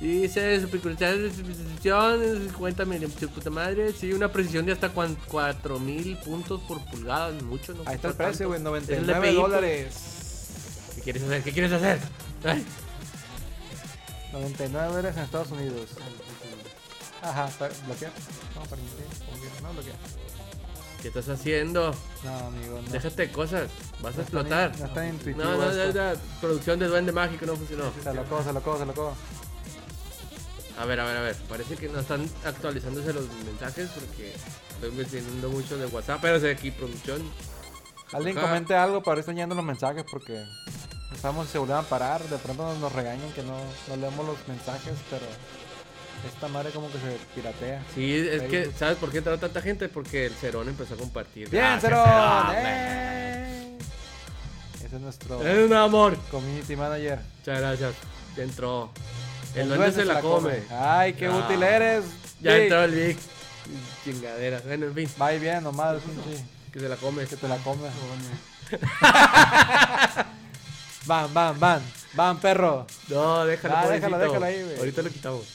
[0.02, 3.94] Dice su peculiaridad de precisión, 50 milimetros, puta madre.
[3.94, 7.84] Sí, una precisión de hasta 4000 puntos por pulgada, es mucho, ¿no?
[7.86, 8.72] Ahí está el precio, güey, tanto.
[8.72, 9.36] 99 Es el DPI, pues.
[9.36, 10.92] dólares.
[10.96, 11.44] ¿Qué quieres hacer?
[11.44, 12.00] ¿Qué quieres hacer?
[12.44, 12.66] Ay,
[14.34, 15.90] 99 dólares en Estados Unidos.
[17.22, 18.12] Ajá, está bloquear.
[18.56, 19.06] No, permitir.
[19.62, 19.96] No, bloquear.
[21.02, 21.96] ¿Qué estás haciendo?
[22.24, 22.92] No, amigo, no.
[22.92, 23.70] Déjate cosas,
[24.02, 24.80] vas a No explotar.
[24.80, 25.44] No es tan intuitivo.
[25.46, 27.92] No, no, no, no, producción de duende mágico no funcionó.
[28.04, 29.14] Se locó, se locó, se locó.
[30.82, 31.36] A ver, a ver, a ver.
[31.48, 34.34] Parece que no están actualizándose los mensajes porque
[34.72, 36.20] estoy metiendo mucho de WhatsApp.
[36.22, 37.22] Pero sé aquí producción.
[38.14, 38.48] Alguien Ajá.
[38.48, 40.44] comente algo para ir leyendo los mensajes porque
[41.14, 42.24] estamos se volvieron a parar.
[42.24, 43.58] De pronto nos, nos regañan que no,
[43.90, 45.26] no leemos los mensajes, pero
[46.28, 47.84] esta madre como que se piratea.
[47.94, 48.72] Sí, es que.
[48.78, 49.88] ¿sabes por qué entró tanta gente?
[49.88, 51.48] Porque el Cerón empezó a compartir.
[51.50, 52.56] ¡Bien, Gracias, Cerón!
[52.56, 53.78] ¡Eh!
[54.84, 56.18] Ese es nuestro Es un amor.
[56.32, 57.20] community manager.
[57.38, 57.94] Muchas gracias.
[58.36, 58.92] Entró.
[59.56, 60.64] El, duende se la come.
[60.72, 61.36] Ay, qué Ah.
[61.36, 62.06] útil eres.
[62.40, 62.64] Ya Vic.
[62.64, 63.18] entró el Vic.
[64.04, 64.62] Chingadera.
[64.66, 67.26] Bueno, en fin, Va y bien, nomás, pinche, que se la come.
[67.26, 67.90] que te la come.
[71.06, 71.82] Van, van, van.
[72.14, 72.86] Van, perro.
[73.10, 74.78] No, déjalo, Ah, déjalo, déjalo ahí, güey.
[74.78, 75.46] Ahorita lo quitamos.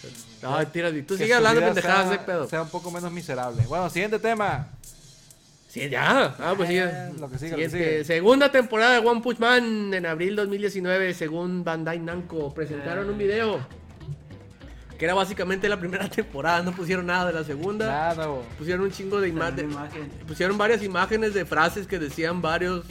[0.43, 2.49] No, tira, tú Que sigue hablando pendejadas sea- de pedo.
[2.49, 3.63] Sea un poco menos miserable.
[3.69, 4.69] Bueno, siguiente tema.
[5.69, 6.35] Sí, ya.
[6.39, 6.79] Ah, pues sí.
[6.79, 7.79] Eh, lo que sigue, lo que Siguiente.
[8.01, 8.05] sigue.
[8.05, 12.53] Segunda temporada de One Punch Man en abril 2019, según Bandai Namco.
[12.55, 13.61] Presentaron un video.
[14.99, 16.63] Que era básicamente la primera temporada.
[16.63, 17.87] No pusieron nada de la segunda.
[17.87, 18.29] Nada.
[18.59, 19.75] Pusieron un chingo de imágenes.
[20.27, 22.85] Pusieron varias imágenes de frases que decían varios.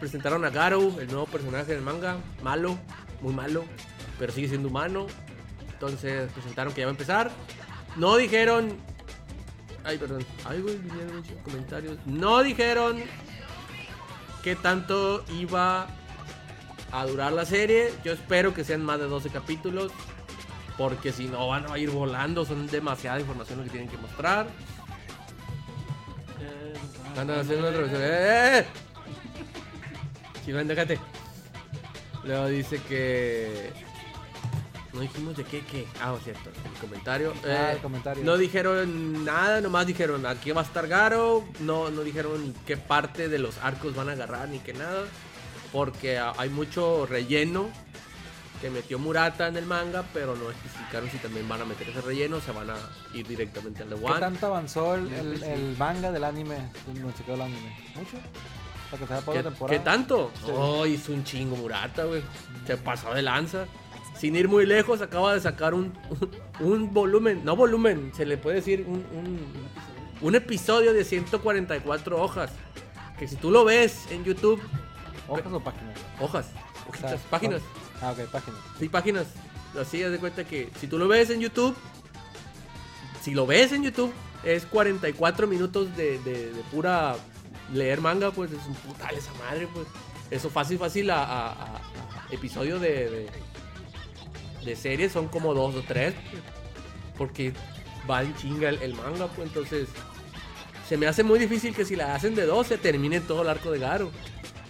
[0.00, 2.16] Presentaron a Garou, el nuevo personaje del manga.
[2.42, 2.78] Malo,
[3.20, 3.64] muy malo,
[4.18, 5.06] pero sigue siendo humano.
[5.72, 7.30] Entonces presentaron que ya va a empezar.
[7.96, 8.76] No dijeron.
[9.84, 10.24] Ay, perdón.
[10.44, 11.98] Ay, güey, vinieron muchos comentarios.
[12.06, 13.02] No dijeron
[14.42, 15.86] qué tanto iba
[16.90, 17.92] a durar la serie.
[18.04, 19.92] Yo espero que sean más de 12 capítulos.
[20.76, 22.44] Porque si no van a ir volando.
[22.44, 24.46] Son demasiada información lo que tienen que mostrar.
[26.40, 26.74] Eh,
[27.18, 28.02] Andan haciendo una revisión.
[28.02, 28.58] ¡Eh!
[28.58, 28.66] eh!
[30.44, 30.98] Chiván, déjate.
[32.24, 33.72] Luego dice que.
[34.92, 35.86] No dijimos de qué, qué.
[36.00, 37.32] Ah, cierto, el comentario.
[37.44, 38.24] Ah, Eh, el comentario.
[38.24, 41.44] No dijeron nada, nomás dijeron aquí va a estar Garo.
[41.60, 45.04] No, no dijeron qué parte de los arcos van a agarrar ni qué nada.
[45.72, 47.68] Porque hay mucho relleno
[48.64, 52.00] que metió Murata en el manga, pero no especificaron si también van a meter ese
[52.00, 52.76] relleno o se van a
[53.12, 54.20] ir directamente al de ¿Qué One.
[54.20, 56.56] tanto avanzó el, manga del anime?
[56.86, 57.76] ¿Dónde se quedó el anime?
[57.94, 58.16] ¿Mucho?
[58.90, 59.78] Para que sea por ¿Qué, temporada.
[59.78, 60.30] qué tanto?
[60.42, 60.50] Sí.
[60.50, 62.22] Oh, hizo un chingo Murata, güey.
[62.66, 63.66] Se pasó de lanza.
[64.16, 66.30] Sin ir muy lejos, acaba de sacar un, un,
[66.66, 69.46] un volumen, no volumen, se le puede decir un, un,
[70.22, 72.50] un episodio de 144 hojas.
[73.18, 74.58] Que si tú lo ves en YouTube,
[75.28, 75.98] ¿Hojas o páginas?
[76.18, 76.46] hojas,
[76.86, 77.60] O hojitas, sea, páginas.
[78.02, 78.60] Ah, ok, páginas.
[78.78, 79.26] Sí, páginas.
[79.80, 81.74] Así, haz de cuenta que si tú lo ves en YouTube,
[83.22, 84.12] si lo ves en YouTube,
[84.44, 87.16] es 44 minutos de, de- de pura
[87.72, 89.86] leer manga, pues es un putal esa madre, pues.
[90.30, 91.80] Eso fácil, fácil a, a-
[92.30, 93.28] episodio de,
[94.64, 96.14] de, series son como dos o tres,
[97.16, 97.52] porque
[98.10, 99.88] va en chinga el, el manga, pues entonces
[100.88, 103.70] se me hace muy difícil que si la hacen de 12 termine todo el arco
[103.70, 104.10] de Garo.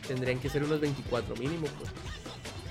[0.06, 1.90] Tendrían que ser unos 24 mínimo, pues.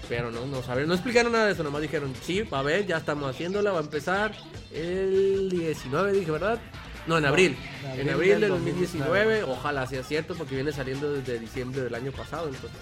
[0.10, 2.86] Pero no, no saben, no explicaron nada de eso, nomás dijeron, sí, va a ver,
[2.86, 4.34] ya estamos haciéndola, va a empezar
[4.74, 6.60] el 19, dije, ¿verdad?
[7.08, 7.58] No, en abril.
[7.96, 9.10] en En abril del del 2019.
[9.36, 12.80] 2019, ojalá sea cierto, porque viene saliendo desde diciembre del año pasado, entonces.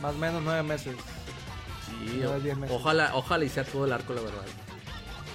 [0.00, 0.94] Más o menos nueve meses.
[1.86, 2.76] Sí, Nueve, o- diez meses.
[2.78, 4.42] ojalá, ojalá y sea todo el arco, la verdad.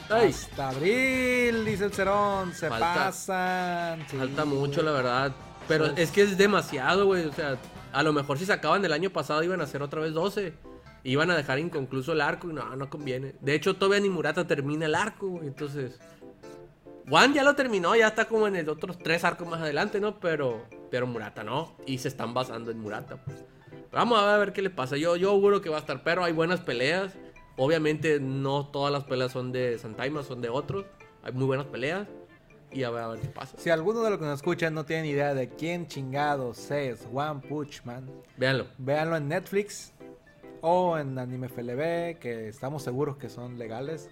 [0.10, 2.54] Ay, Hasta abril, dice el Cerón.
[2.54, 4.06] Se Falta- pasan.
[4.10, 5.32] sí, falta mucho, la verdad.
[5.68, 5.94] Pero Sí.
[5.98, 7.26] es que es demasiado, güey.
[7.26, 7.58] O sea,
[7.94, 10.54] a lo mejor si se acaban el año pasado iban a hacer otra vez 12.
[11.04, 13.34] Iban a dejar inconcluso el arco y no, no conviene.
[13.42, 15.40] De hecho, todavía ni Murata termina el arco.
[15.42, 16.00] Entonces,
[17.10, 20.20] Juan ya lo terminó, ya está como en el otros tres arcos más adelante, ¿no?
[20.20, 21.76] Pero, pero Murata no.
[21.86, 23.44] Y se están basando en Murata, pues.
[23.92, 24.96] Vamos a ver qué le pasa.
[24.96, 27.14] Yo, yo auguro que va a estar, pero hay buenas peleas.
[27.58, 30.86] Obviamente, no todas las peleas son de Santaima, son de otros.
[31.24, 32.08] Hay muy buenas peleas.
[32.72, 33.58] Y a ver, a ver qué pasa.
[33.58, 37.42] Si alguno de los que nos escuchan no tiene idea de quién chingados es One
[37.50, 38.68] Punch Man, Véanlo.
[38.78, 39.92] véanlo en Netflix
[40.62, 44.10] o en Anime FLB, que estamos seguros que son legales.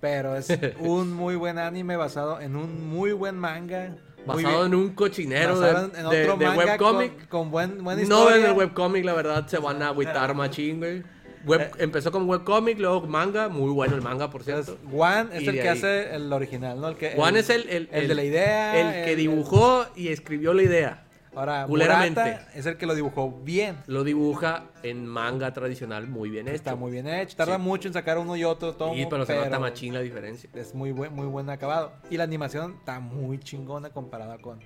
[0.00, 0.48] Pero es
[0.80, 3.94] un muy buen anime basado en un muy buen manga.
[4.26, 7.16] Basado bien- en un cochinero de, basado en- en de- otro de manga webcomic.
[7.18, 8.36] Con, con buen, buena No historia.
[8.36, 11.02] ven el webcomic, la verdad, se van a agüitar machín, güey.
[11.46, 11.70] Web- Eh.
[11.84, 14.76] empezó con webcomic, luego manga, muy bueno el manga, por cierto.
[14.90, 15.68] Juan es Y el que ahí.
[15.68, 16.88] hace el original, ¿no?
[16.88, 20.08] El que, Juan es el, el, el de la idea, El que el- dibujó y
[20.08, 21.04] escribió la idea.
[21.34, 21.66] Ahora.
[21.66, 23.76] Murata es el que lo dibujó bien.
[23.86, 26.56] Lo dibuja en manga tradicional muy bien hecho.
[26.56, 27.36] Está muy bien hecho.
[27.36, 27.62] Tarda Sí.
[27.62, 30.50] mucho en sacar uno y otro tomo, Sí, pero se nota machín la diferencia.
[30.54, 31.92] es muy buen, muy buen acabado.
[32.10, 34.58] Y la animación está muy chingona comparada con,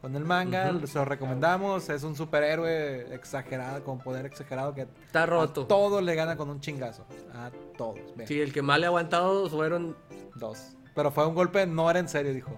[0.00, 0.72] con el manga.
[0.74, 0.86] Ujú.
[0.86, 1.88] Se lo recomendamos.
[1.90, 5.62] Es un superhéroe exagerado, con poder exagerado que Está roto.
[5.62, 7.04] a todos le gana con un chingazo.
[7.34, 7.98] A todos.
[8.16, 9.96] Vean, Sí, el que más le ha aguantado fueron,
[10.36, 10.74] Dos.
[10.94, 12.52] Pero fue un golpe, no era en serio, dijo.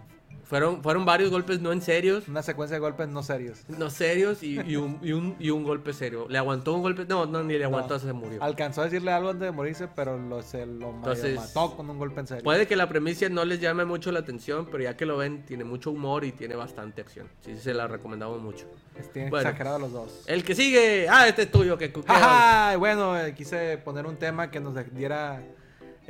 [0.51, 2.27] Fueron, fueron varios golpes no en serios.
[2.27, 3.61] Una secuencia de golpes no serios.
[3.69, 6.27] No serios y, y un, y, un, y un golpe serio.
[6.29, 7.07] Le aguantó un golpe.
[7.09, 8.01] No, no, ni le aguantó, No.
[8.01, 8.43] se murió.
[8.43, 11.99] Alcanzó a decirle algo antes de morirse, pero lo, se lo Entonces, mató con un
[11.99, 12.43] golpe en serio.
[12.43, 15.47] Puede que la premisa no les llame mucho la atención, pero ya que lo ven,
[15.47, 17.29] tiene mucho humor y tiene bastante acción.
[17.45, 18.67] Sí, se la recomendamos mucho.
[19.13, 19.49] Tienen bueno.
[19.49, 20.25] exagerado los dos.
[20.27, 21.07] El que sigue.
[21.09, 21.79] Ah, este es tuyo.
[21.79, 25.43] Que, que- Ajá, y bueno, eh, quise poner un tema que nos diera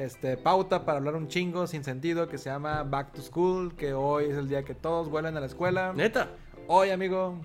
[0.01, 3.93] este, pauta para hablar un chingo sin sentido que se llama Back to School, que
[3.93, 5.93] hoy es el día que todos vuelven a la escuela.
[5.95, 6.29] Neta.
[6.69, 7.37] Hoy, amigo.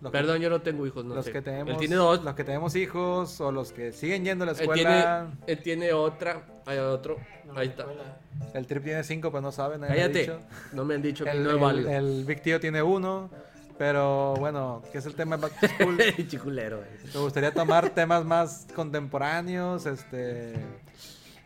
[0.00, 1.04] los que- Perdón, yo no tengo hijos.
[1.04, 1.32] No los sé.
[1.32, 2.22] que tenemos, Él tiene dos.
[2.22, 5.26] los que tenemos hijos o los que siguen yendo a la Él escuela.
[5.34, 6.42] tiene, él tiene otra.
[6.66, 7.16] Hay otro.
[7.46, 7.82] No, Ahí está.
[7.82, 8.18] escuela.
[8.54, 9.80] El trip tiene cinco, pero no saben.
[9.80, 10.20] Cállate.
[10.20, 10.38] dicho.
[10.72, 11.90] No me han dicho que El, no es el- válido.
[11.90, 13.28] el Big Tío tiene uno.
[13.76, 15.98] Pero bueno, ¿qué es el tema de Back to School?
[16.28, 16.78] Chiculero.
[16.82, 16.98] eh.
[17.14, 20.54] Me gustaría tomar temas más contemporáneos, este...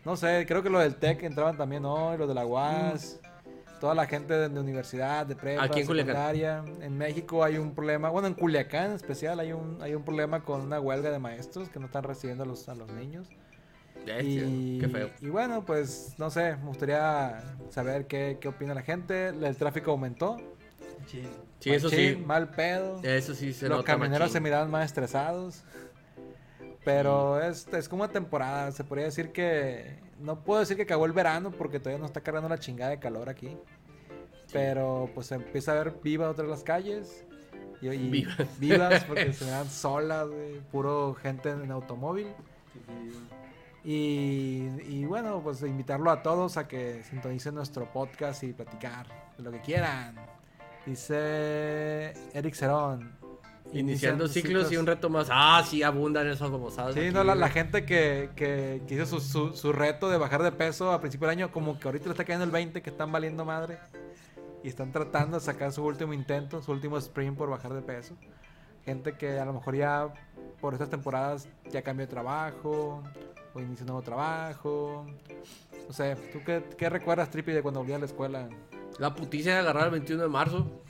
[0.05, 3.19] No sé, creo que lo del tech entraban también hoy, lo de la UAS.
[3.79, 6.13] toda la gente de, de universidad, de prepa, Aquí en Culiacán.
[6.15, 6.63] secundaria.
[6.81, 10.41] En México hay un problema, bueno, en Culiacán en especial hay un, hay un problema
[10.43, 13.27] con una huelga de maestros que no están recibiendo a los, a los niños.
[14.21, 15.09] Y, Qué feo.
[15.21, 19.29] y bueno, pues no sé, me gustaría saber qué, qué opina la gente.
[19.29, 20.37] El tráfico aumentó.
[21.07, 21.23] Sí.
[21.59, 22.21] Sí, eso sí.
[22.25, 22.99] Mal pedo.
[23.03, 25.63] Eso sí se Los nota camioneros se miraban más estresados.
[26.85, 28.71] Pero es, es como una temporada.
[28.71, 29.99] Se podría decir que.
[30.19, 32.99] No puedo decir que acabó el verano porque todavía no está cargando la chingada de
[32.99, 33.57] calor aquí.
[34.51, 37.25] Pero pues se empieza a ver viva otra vez las calles.
[37.81, 38.37] Y, y- Vivas.
[38.59, 42.27] vivas porque se dan solas, güey, Puro gente en automóvil.
[43.83, 49.43] Y, y bueno, pues invitarlo a todos a que sintonicen nuestro podcast y platicar de
[49.43, 50.15] lo que quieran.
[50.85, 53.22] Dice Eric Cerón.
[53.73, 55.27] Iniciando ciclos y un reto más.
[55.31, 56.93] Ah, sí, abundan esas babosadas.
[56.93, 60.43] Sí, aquí, no, la, gente que, que, que hizo su, su, su reto de bajar
[60.43, 62.89] de peso a principio del año, como que ahorita le está cayendo el 20, que
[62.89, 63.79] están valiendo madre.
[64.63, 68.15] Y están tratando de sacar su último intento, su último sprint por bajar de peso.
[68.85, 70.13] Gente que a lo mejor ya
[70.61, 73.03] por estas temporadas ya cambió de trabajo
[73.53, 75.05] o inició un nuevo trabajo.
[75.87, 78.47] No sé, ¿tú qué, qué recuerdas, Trippy, de cuando volví a la escuela?
[78.99, 80.83] La puticia de agarrar el 21 de marzo.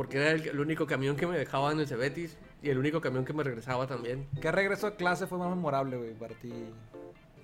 [0.00, 2.38] Porque era el, el único camión que me dejaba en el Cebetis.
[2.62, 4.26] Y el único camión que me regresaba también.
[4.40, 6.50] ¿Qué regreso a clase fue más memorable, güey, para ti?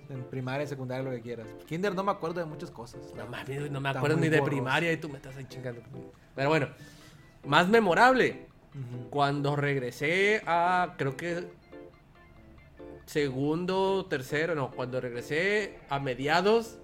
[0.09, 1.47] En primaria, secundaria, lo que quieras.
[1.67, 3.13] Kinder no me acuerdo de muchas cosas.
[3.15, 4.49] No mames, no me acuerdo ni de borroso.
[4.49, 5.83] primaria y tú me estás ahí chingando.
[6.33, 6.69] Pero bueno,
[7.45, 8.47] más memorable.
[9.11, 11.47] Cuando regresé a, creo que
[13.05, 16.79] segundo, tercero, no, cuando regresé a mediados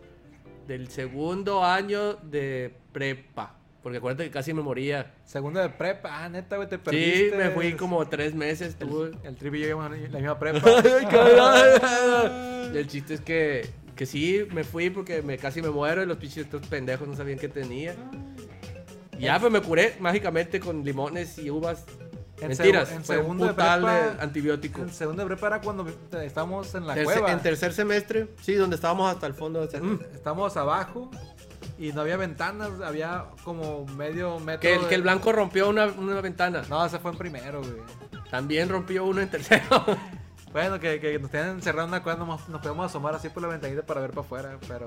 [0.67, 3.62] del segundo año de prepa.
[3.83, 5.13] Porque acuérdate que casi me moría.
[5.25, 7.35] Segundo de prepa, ah, neta, güey, te Sí, perdiste.
[7.37, 8.77] me fui como tres meses.
[8.79, 10.69] tuve- El, el y yo íbamos a la misma prepa.
[12.73, 16.17] El chiste es que, que sí, me fui porque me casi me muero y los
[16.17, 17.95] pinches estos pendejos no sabían qué tenía.
[19.17, 21.85] Y ya, pues me curé mágicamente con limones y uvas.
[22.41, 24.81] En Mentiras, en fue un segundo de putal de, prepa- antibiótico.
[24.81, 25.85] En segundo de prepa era cuando
[26.23, 27.31] estábamos en la Terce- cueva.
[27.31, 29.63] en tercer semestre, sí, donde estábamos hasta el fondo.
[29.63, 31.09] Estábamos abajo
[31.77, 34.61] y no había ventanas, había como medio metro.
[34.61, 36.63] Que el, de- que el blanco rompió una, una ventana.
[36.69, 37.73] No, ese fue en primero, güey.
[38.29, 39.63] También rompió uno en tercero.
[40.53, 43.41] Bueno, que, que nos tenían encerrado en una cueva, nos, nos podíamos asomar así por
[43.41, 44.85] la ventanita para ver para afuera, pero.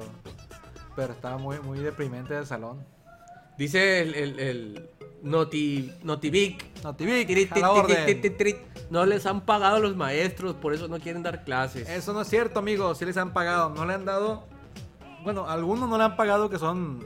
[0.95, 2.87] Pero estaba muy, muy deprimente el salón.
[3.59, 4.91] Dice el, el, el
[5.25, 6.83] Noti, Notivic.
[6.85, 8.07] No, Tibic, Tiri, a ti, la ti, orden.
[8.07, 8.57] ti, ti, ti.
[8.91, 11.89] No les han pagado a los maestros, por eso no quieren dar clases.
[11.89, 12.99] Eso no es cierto, amigos.
[12.99, 13.71] Sí les han pagado.
[13.71, 14.45] No le han dado.
[15.27, 17.05] Bueno, algunos no le han pagado que son.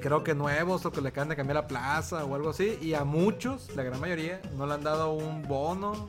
[0.00, 2.78] Creo que nuevos o que le acaban de cambiar la plaza o algo así.
[2.80, 6.08] Y a muchos, la gran mayoría, no le han dado un bono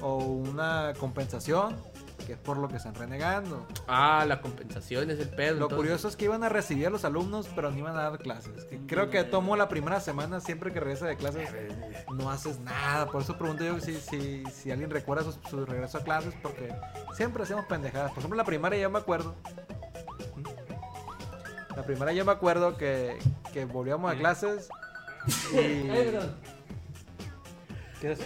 [0.00, 1.74] o una compensación.
[2.24, 3.66] Que es por lo que están renegando.
[3.88, 5.54] Ah, la compensación es el pedo.
[5.54, 5.76] Lo entonces.
[5.76, 8.68] curioso es que iban a recibir a los alumnos, pero no iban a dar clases.
[8.86, 11.48] Creo que tomó la primera semana, siempre que regresa de clases,
[12.14, 13.06] no haces nada.
[13.06, 16.72] Por eso pregunto yo si, si, si alguien recuerda su, su regreso a clases, porque
[17.16, 18.10] siempre hacemos pendejadas.
[18.10, 19.34] Por ejemplo, la primaria yo me acuerdo.
[21.80, 23.18] La primaria yo me acuerdo que,
[23.54, 24.68] que volvíamos a clases
[25.54, 25.56] y...
[25.56, 26.34] Ay, perdón.
[28.02, 28.20] ¿Qué es?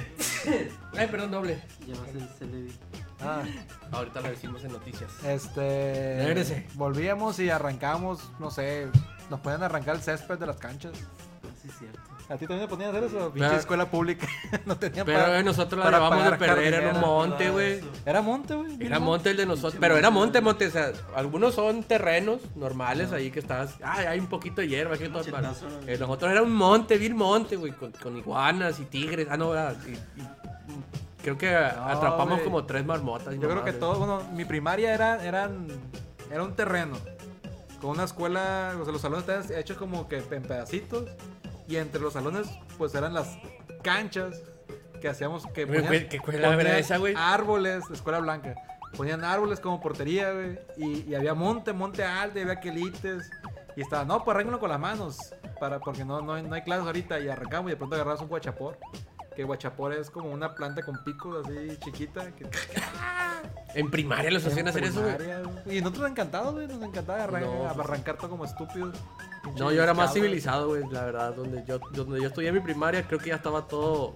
[0.97, 1.62] Ay, perdón, doble.
[1.87, 2.77] Llevas el Celebi.
[3.21, 3.45] Ah,
[3.93, 5.09] Ahorita lo decimos en noticias.
[5.25, 6.25] este...
[6.25, 6.67] Regrese.
[6.75, 8.88] Volvíamos y arrancamos, no sé,
[9.31, 10.95] nos podían arrancar el césped de las canchas.
[11.57, 12.01] Así es cierto.
[12.29, 13.19] ¿A ti también te ponían a hacer eso?
[13.27, 13.57] Pinche Claro.
[13.59, 14.27] escuela pública.
[14.67, 17.51] no tenían Pero para- eh, nosotros la para llevamos de pagar perder, era un monte,
[17.51, 17.73] güey.
[17.75, 17.87] Eso.
[18.07, 18.77] Era monte, güey.
[18.87, 23.13] Era monte el de nosotros, pero era monte, monte, o sea, algunos son terrenos normales
[23.13, 25.87] ahí que estás, ay, hay un poquito de hierba, aquí todo Chetazo, ¿no?
[25.87, 29.53] Eh, Nosotros era un monte, vil monte, güey, con, con iguanas y tigres, ah, no,
[29.53, 30.29] era- y- y-
[31.23, 32.45] creo que atrapamos güey.
[32.45, 33.35] como tres marmotas.
[33.35, 35.67] y Yo creo que mamadas, todo, bueno, mi primaria era, eran,
[36.31, 36.97] era un terreno.
[37.83, 41.05] Con una escuela, o sea, los salones estaban hechos como que en pedacitos.
[41.66, 43.38] Y entre los salones, pues eran las
[43.83, 44.42] canchas
[45.00, 47.14] que hacíamos que ponían, ¿qué escuela era esa, güey?
[47.16, 48.55] árboles, escuela blanca.
[48.96, 50.59] Ponían árboles como portería, güey.
[50.77, 53.31] Y, y había monte, monte alto, y había quelites.
[53.77, 55.18] Y estaba, no, pues arránguenlo con las manos.
[55.59, 57.18] Para, porque no, no, hay, no hay clases ahorita.
[57.20, 58.79] Y arrancamos y de pronto agarramos un guachapor.
[59.37, 62.31] Que guachapor es como una planta con picos así chiquita.
[62.33, 62.47] Que,
[63.75, 65.77] En primaria los hacían hacer eso, güey.
[65.77, 66.68] Y nosotros encantados, güey.
[66.68, 67.68] Nos encantaba arran- No.
[67.68, 68.97] arrancar todo como estúpidos.
[69.59, 71.35] No, yo era más civilizado, güey, la verdad.
[71.35, 74.14] Donde yo, donde yo estudié mi primaria, creo que ya estaba todo.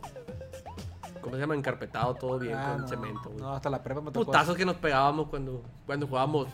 [1.20, 1.56] ¿Cómo se llama?
[1.56, 3.40] Encarpetado, todo bien Ah, con no, cemento, güey.
[3.40, 4.26] No, hasta la prepa me tocó.
[4.26, 6.46] Putazos que nos pegábamos cuando, cuando jugábamos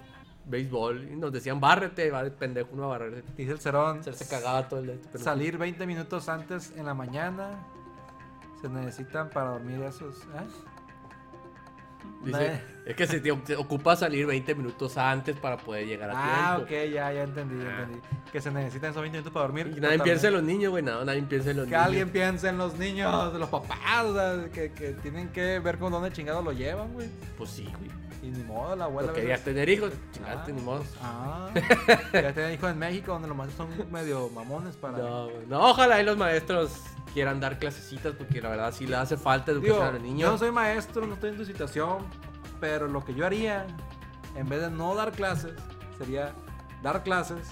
[0.46, 1.10] béisbol.
[1.12, 3.22] Y nos decían, bárrete, va de pendejo uno a barrer.
[3.36, 4.02] Dice el Cerón.
[4.02, 4.96] Se cagaba todo el día.
[5.12, 7.50] pero- Salir 20 minutos antes en la mañana.
[8.64, 10.22] Se necesitan para dormir esos.
[10.22, 10.46] ¿eh?
[12.24, 16.14] Dice, es que se te te ocupa salir 20 minutos antes para poder llegar a
[16.16, 16.62] Ah, tiempo.
[16.64, 18.00] ok, ya, ya entendí, ya entendí.
[18.32, 19.74] Que se necesitan esos 20 minutos para dormir.
[19.76, 21.86] Y nadie piensa en los niños, güey, no, nadie piensa en los Que niños.
[21.86, 25.92] alguien piense en los niños, los papás, o sea, que, que tienen que ver con
[25.92, 27.08] dónde chingados lo llevan, güey.
[27.36, 27.90] Pues sí, güey.
[28.22, 29.12] Y ni modo, la abuela.
[29.12, 30.54] Querías veces- tener hijos, chingaste, Ah.
[30.54, 30.82] ni modo.
[31.02, 31.50] Ah,
[32.14, 34.96] ya tienen hijos en México, donde los maestros son medio mamones para.
[34.96, 36.80] No, no, ojalá y los maestros
[37.14, 40.06] quieran dar clasecitas porque la verdad sí le hace falta educación Digo, a los yo
[40.06, 40.32] niños.
[40.32, 41.98] no soy maestro, no estoy en tu situación,
[42.60, 43.66] pero lo que yo haría,
[44.34, 45.52] en vez de no dar clases,
[45.96, 46.32] sería
[46.82, 47.46] dar clases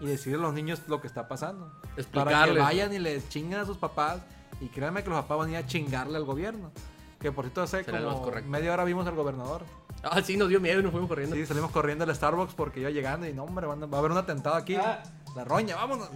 [0.00, 1.72] y decirle a los niños lo que está pasando.
[1.72, 2.62] Para que Explicarles.
[2.62, 4.20] vayan y les chinguen a sus papás
[4.60, 6.70] y créanme que los papás van a ir a chingarle al gobierno.
[7.18, 9.62] Que por cierto hace Será como media hora vimos al gobernador.
[10.02, 11.36] Ah, sí, nos dio miedo y nos fuimos corriendo.
[11.36, 14.18] Sí, salimos corriendo al Starbucks porque iba llegando y no, hombre, va a haber un
[14.18, 14.74] atentado aquí.
[14.74, 15.02] Ah.
[15.36, 16.10] La roña, vámonos.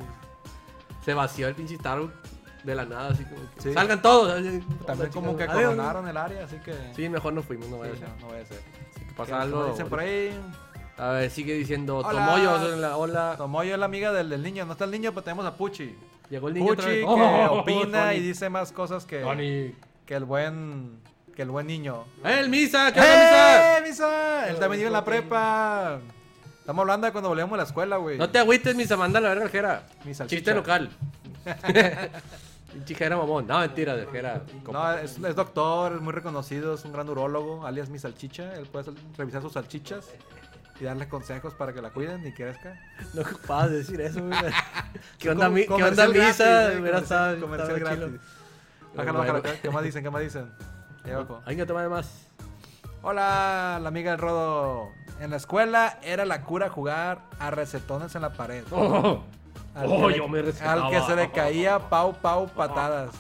[1.05, 2.36] Se vació el pinche Starbucks
[2.67, 3.73] de la nada, así como que Sí.
[3.73, 4.33] salgan todos.
[4.33, 6.75] así, También como que coronaron el área, así que...
[6.95, 8.09] Sí, mejor nos fuimos, no Sí, vaya a ser.
[8.09, 8.61] no, no vaya a ser.
[8.95, 9.67] Si ¿Qué pasa algo.
[9.67, 10.39] dicen por ahí?
[10.99, 12.11] A ver, sigue diciendo Hola.
[12.27, 13.35] Tomoyo, hola, hola.
[13.37, 14.65] Tomoyo es la amiga del, del niño.
[14.67, 15.95] No está el niño, pero tenemos a Puchi.
[16.31, 17.05] Llegó el niño otra Puchi vez.
[17.05, 18.17] que Oh, opina Tony.
[18.17, 19.75] y dice más cosas que, Tony.
[20.07, 20.99] que el buen
[21.37, 22.05] que el buen niño.
[22.25, 22.91] ¡Eh, el Misa!
[22.93, 24.49] ¿Qué onda, ¡Eh, Misa!
[24.49, 25.99] Él también iba en la prepa.
[26.61, 28.15] Estamos hablando de cuando volvíamos a la escuela, güey.
[28.17, 28.27] Misa?
[28.27, 29.87] No te agüites, Misa, manda la verga al Jera.
[30.05, 30.39] Mi salchicha.
[30.39, 30.91] Chiste local.
[32.77, 33.47] Pinche Jera mamón.
[33.47, 34.43] No, mentira, de Jera.
[34.71, 38.55] No, es, es doctor, es muy reconocido, es un gran urólogo, alias mi salchicha.
[38.55, 40.09] Él puede revisar sus salchichas
[40.79, 42.79] y darle consejos para que la cuiden y crezca.
[43.15, 44.39] No ocupabas de decir eso, güey.
[45.19, 46.73] ¿Qué onda, mi- ¿qué onda Misa?
[46.73, 48.21] eh, comercial- comercial gratis.
[48.95, 50.03] Bájalo, bájalo, ¿Qué más dicen?
[50.03, 50.51] ¿Qué más dicen?
[51.05, 51.13] Ahí.
[51.47, 52.27] Hay que tomar más.
[53.03, 54.89] Hola, la amiga del Rodo.
[55.21, 58.65] En la escuela era la cura jugar a recetones en la pared.
[58.71, 59.23] Oh,
[59.77, 60.39] Al Oh, que le- yo me.
[60.41, 63.11] Al que se le caía pau pau patadas.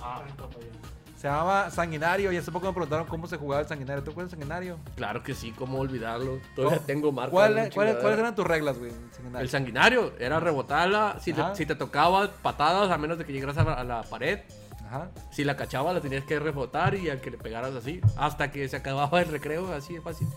[1.16, 4.02] Se llamaba sanguinario y hace poco me preguntaron cómo se jugaba el sanguinario.
[4.04, 4.78] ¿Tú juegas el sanguinario?
[4.96, 6.38] Claro que sí, cómo olvidarlo.
[6.54, 6.86] Todavía ¿Cómo?
[6.86, 7.30] tengo marcas.
[7.32, 8.20] ¿Cuál- un cuáles, ¿Cuáles chingadera.
[8.22, 8.92] eran tus reglas, güey?
[9.38, 11.16] El sanguinario era rebotarla.
[11.20, 14.02] Si, te, si te tocaba patadas, a menos de que llegaras a la, a la
[14.02, 14.40] pared.
[14.86, 15.08] Ajá.
[15.32, 18.00] Si la cachabas, la tenías que rebotar y al que le pegaras así.
[18.16, 20.28] Hasta que se acababa el recreo, así de fácil.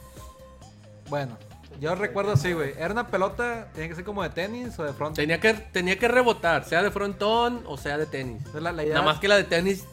[1.10, 1.38] Bueno,
[1.80, 2.74] yo recuerdo así, güey.
[2.78, 5.16] Era una pelota, tenía que ser como de tenis o de front.
[5.16, 8.42] Tenía que, tenía que rebotar, sea de frontón o sea de tenis.
[8.54, 9.86] La, la idea Nada más que la de tenis.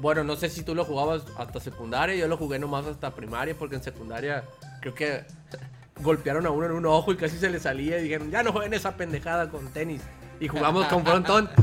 [0.00, 2.14] Bueno, no sé si tú lo jugabas hasta secundaria.
[2.16, 4.44] Yo lo jugué nomás hasta primaria porque en secundaria
[4.80, 5.24] creo que
[6.02, 8.52] golpearon a uno en un ojo y casi se le salía y dijeron, ya no
[8.52, 10.02] jueguen esa pendejada con tenis.
[10.40, 11.48] Y jugamos con frontón.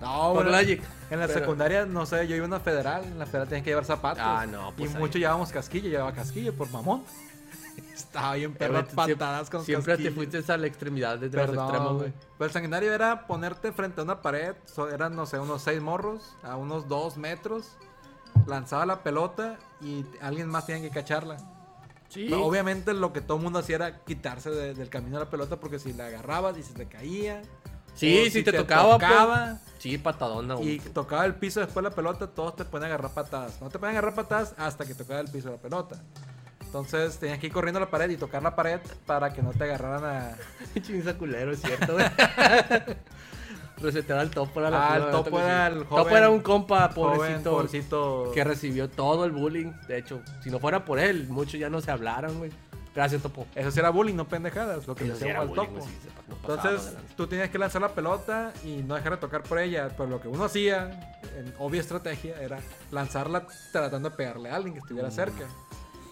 [0.00, 0.46] No, güey.
[0.48, 0.80] Logic.
[1.10, 3.02] En la Pero- secundaria, no sé, yo iba a una federal.
[3.02, 4.22] En la federal tenías que llevar zapatos.
[4.24, 5.00] Ah, no, pues Y ahí.
[5.00, 5.88] mucho llevábamos casquillo.
[5.90, 7.02] Llevaba casquillo por mamón.
[7.98, 11.34] Estaba bien perro Eh, güey, patadas con Siempre te fuiste a la extremidad de los
[11.46, 12.12] Perdón, extremos, güey.
[12.38, 14.54] Pero el sanguinario era ponerte frente a una pared.
[14.64, 17.76] so- eran, no sé, unos seis morros a unos dos metros.
[18.46, 21.36] Lanzaba la pelota y alguien más tenía que cacharla.
[22.08, 22.28] Sí.
[22.30, 25.30] No, obviamente lo que todo el mundo hacía era quitarse de- del camino de la
[25.30, 27.42] pelota porque si la agarrabas y se te caía.
[27.94, 29.10] Sí, o si te, tocaba, pues.
[29.10, 33.12] tocaba, Sí, patadona, y tocaba el piso después de la pelota, todos te pueden agarrar
[33.12, 33.60] patadas.
[33.60, 36.00] No te pueden agarrar patadas hasta que tocaba el piso de la pelota.
[36.68, 39.52] Entonces tenías que ir corriendo a la pared y tocar la pared para que no
[39.52, 40.36] te agarraran a...
[40.82, 42.04] Chinza culero, es cierto, güey.
[43.78, 46.90] Resetear al topo era la Ah, el Topo era el Topo joven- era un compa,
[46.90, 48.30] pobrecito, pobrecito.
[48.34, 49.72] que recibió todo el bullying.
[49.86, 52.50] De hecho, si no fuera por él, muchos ya no se hablaron, güey.
[52.94, 53.46] Gracias, Topo.
[53.54, 55.80] Eso sí era bullying, no pendejadas, lo que le hacían al topo.
[55.80, 55.88] sí,
[56.28, 59.88] no Entonces tú tenías que lanzar la pelota y no dejar de tocar por ella.
[59.96, 62.58] Pero lo que uno hacía, en obvia estrategia, era
[62.90, 65.44] lanzarla tratando de pegarle a alguien que estuviera cerca.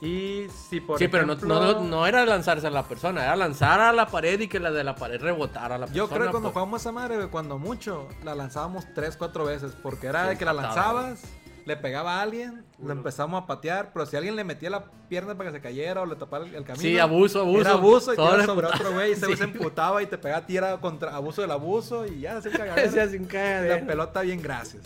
[0.01, 0.99] Y si por.
[0.99, 4.39] Sí, pero no, no, no era lanzarse a la persona, era lanzar a la pared
[4.41, 5.97] y que la de la pared rebotara a la persona.
[5.97, 6.55] Yo creo que cuando pues.
[6.55, 9.73] jugamos esa madre, cuando mucho, la lanzábamos tres, cuatro veces.
[9.83, 11.23] Porque era Sí, de que la lanzabas,
[11.65, 13.93] le pegaba a alguien, lo empezamos a patear.
[13.95, 16.55] Pero si alguien le metía la pierna para que se cayera o le tapara el,
[16.55, 16.83] el camino.
[16.83, 17.61] Sí, abuso, abuso.
[17.61, 19.37] Era abuso y le sobre otro güey y güey Sí.
[19.39, 23.17] se emputaba y te pegaba tira contra abuso del abuso y ya, así Se hace
[23.17, 24.83] un La pelota bien, gracias.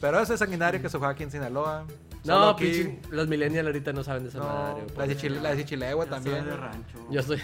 [0.00, 1.84] Pero ese sanguinario que se juega aquí en Sinaloa.
[2.26, 4.82] No, aquí- pinche, los millennials ahorita no saben de esa No, madre.
[4.88, 5.08] la güey.
[5.08, 6.44] de Chichile- la de Chichilegua Ya soy también.
[6.44, 6.98] de rancho.
[7.10, 7.40] Yo soy.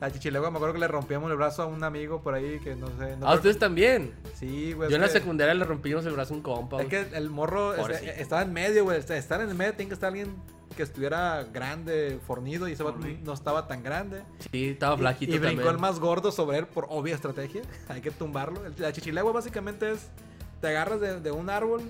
[0.00, 2.58] La de Chichilegua me acuerdo que le rompíamos el brazo a un amigo por ahí
[2.60, 3.16] que no sé.
[3.16, 4.12] No creo- ustedes también.
[4.34, 4.88] Sí, güey.
[4.90, 6.80] Yo en la secundaria le rompimos el brazo a un compa.
[6.82, 8.10] Es que el morro Pobrecito.
[8.12, 8.98] estaba en medio, güey.
[8.98, 10.34] Estar en el medio tiene que estar alguien
[10.76, 14.22] que estuviera grande, fornido y ese vato no estaba tan grande.
[14.52, 15.74] Sí, estaba Y- flaquito y, brincó también.
[15.74, 17.62] el más gordo sobre él por obvia estrategia.
[17.88, 18.60] Hay que tumbarlo.
[18.78, 20.08] La chichilegua básicamente es,
[20.60, 21.82] te agarras de, de un árbol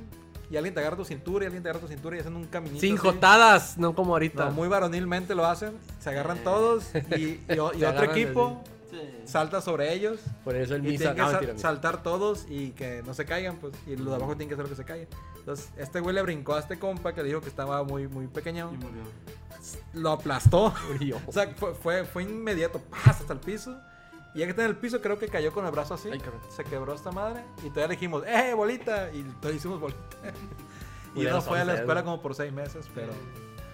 [0.51, 2.45] y alguien te agarra tu cintura y alguien te agarra tu cintura y hacen un
[2.47, 2.81] caminito.
[2.81, 3.07] Sin así.
[3.07, 4.47] jotadas, no como ahorita.
[4.47, 5.73] No, muy varonilmente lo hacen.
[6.01, 6.85] Se agarran todos
[7.17, 8.97] y, y y otro equipo Sí.
[9.27, 11.13] salta sobre ellos Por eso el y Misa.
[11.13, 11.69] tienen que no, sal- mentira, mentira.
[11.71, 13.75] saltar todos y que no se caigan, pues.
[13.87, 15.09] Y los de abajo tienen que hacer lo que se caigan.
[15.39, 18.29] Entonces, este güey le brincó a este compa que le dijo que estaba muy, muy
[18.29, 18.71] pequeño.
[18.73, 19.03] Y murió.
[19.93, 20.73] Lo aplastó.
[20.91, 21.21] Murió.
[21.27, 23.21] O sea, fue, fue, fue inmediato, ¡paz!
[23.21, 23.77] hasta el piso.
[24.39, 26.11] Y ya que está en el piso, creo que cayó con el brazo así.
[26.13, 27.43] Ay, se quebró esta madre.
[27.59, 29.11] Y todavía le dijimos, ¡eh, bolita!
[29.13, 30.01] Y todavía hicimos bolita.
[31.17, 33.13] y no fue a la escuela como por seis meses, pero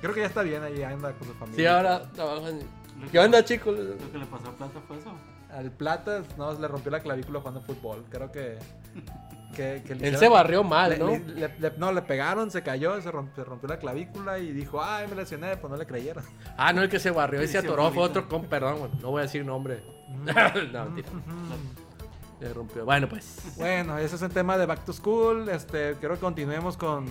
[0.01, 1.57] creo que ya está bien ahí, anda con su familia.
[1.59, 3.79] Sí, ahora trabaja en- Lo ¿Qué onda, chicos?
[3.79, 5.13] Lo que le pasó a Plata fue eso.
[5.53, 8.03] Al Plata, no, le rompió la clavícula jugando fútbol.
[8.09, 8.59] Creo que.
[9.55, 11.09] que, Él hicieron- se barrió mal, le- ¿no?
[11.09, 14.51] le- le- le- no, le pegaron, se cayó, se rompió, se rompió la clavícula y
[14.53, 16.25] dijo, ay, me lesioné, pues no le creyeron.
[16.57, 19.21] Ah, no, el que se barrió y se atoró fue otro con, perdón, no voy
[19.21, 19.83] a decir nombre.
[20.73, 21.09] no, mentira.
[22.41, 22.85] Se rompió.
[22.85, 23.55] Bueno, pues.
[23.57, 25.49] Bueno, ese es el tema de Back to School.
[25.49, 27.07] Este, quiero que continuemos con,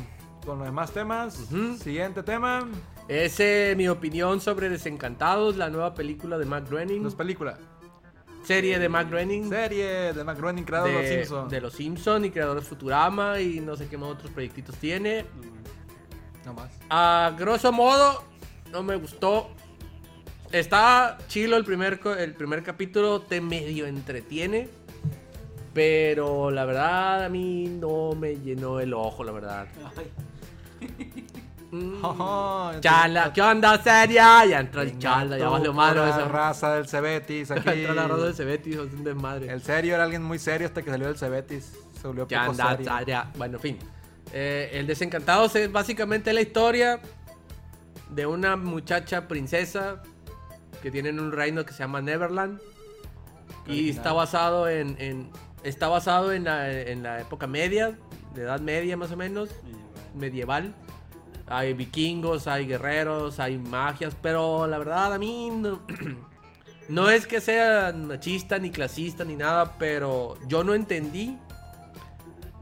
[0.45, 1.33] con los demás temas.
[1.79, 2.67] Siguiente tema,
[3.07, 7.03] Ese es mi opinión sobre Desencantados, la nueva película de Mac Groening.
[7.03, 7.57] los películas.
[8.43, 9.49] Serie de Mac Groening.
[9.49, 11.51] Serie de Mac Groening, creador de, Los Simpsons.
[11.51, 15.25] de Los Simpson y creador de Futurama y no sé qué más otros proyectitos tiene.
[16.45, 16.69] No más.
[16.89, 18.23] A grosso modo,
[18.71, 19.49] no me gustó.
[20.54, 24.70] Está chilo el primer, el primer capítulo, te medio entretiene.
[25.74, 29.68] Pero la verdad a mí no me llenó el ojo, la verdad.
[31.72, 31.95] Mm.
[32.04, 34.45] Oh, Chala, ¿qué onda, seria?
[34.45, 37.68] Ya entró el chala, ya valió madre esa raza del Cebetis aquí.
[37.68, 39.51] Entró la raza de Cebetis, es un desmadre.
[39.51, 41.74] El serio era alguien muy serio hasta que salió del Cebetis.
[41.99, 42.95] Se volvió anda, serio.
[42.95, 43.32] seria.
[43.38, 43.80] Bueno, en fin.
[44.32, 46.99] Eh, el Desencantados es básicamente la historia
[48.12, 50.04] de una muchacha princesa
[50.84, 52.59] que tiene en un reino que se llama Neverland.
[53.65, 55.29] Y está basado en, en-
[55.63, 57.97] está basado en la, en la época media,
[58.36, 59.49] de edad media más o menos,
[60.13, 60.75] medieval.
[61.47, 65.79] Hay vikingos, hay guerreros, hay magias, pero la verdad a mí no,
[66.89, 71.38] no es que sea machista ni clasista ni nada, pero yo no entendí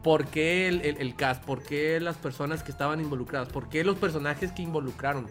[0.04, 3.84] por qué el, el- el cast, por qué las personas que estaban involucradas, por qué
[3.84, 5.28] los personajes que involucraron.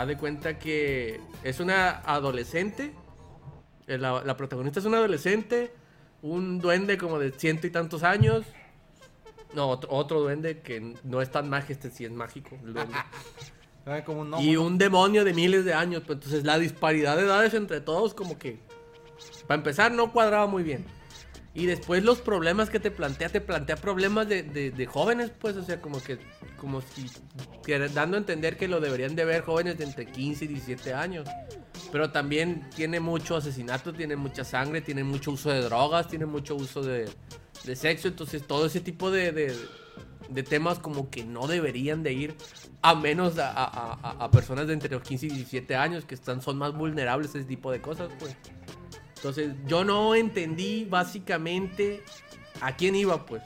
[0.00, 2.94] Haz de cuenta que es una adolescente,
[3.86, 5.74] eh, la, la protagonista es una adolescente,
[6.22, 8.46] un duende como de ciento y tantos años.
[9.54, 12.56] No, otro, otro duende que no es tan mágico, este sí es mágico.
[12.64, 12.94] el duende.
[14.06, 16.02] Como un y un demonio de miles de años.
[16.06, 18.58] Pues entonces la disparidad de edades entre todos como que...
[19.46, 20.86] Para empezar no cuadraba muy bien.
[21.52, 25.64] Y después los problemas que te plantea, te plantea problemas de, de- jóvenes, pues, o
[25.64, 26.18] sea, como que,
[26.56, 27.10] como si,
[27.64, 30.94] que dando a entender que lo deberían de ver jóvenes de entre 15 y 17
[30.94, 31.26] años.
[31.90, 36.54] Pero también tiene mucho asesinato, tiene mucha sangre, tiene mucho uso de drogas, tiene mucho
[36.54, 37.08] uso de,
[37.64, 42.36] de sexo, entonces todo ese tipo de, de- temas como que no deberían de ir
[42.82, 46.56] a menos a- a personas de entre los 15 y 17 años que están, son
[46.58, 48.36] más vulnerables a ese tipo de cosas, pues.
[49.20, 52.02] Entonces, yo no entendí básicamente
[52.62, 53.42] a quién iba, pues.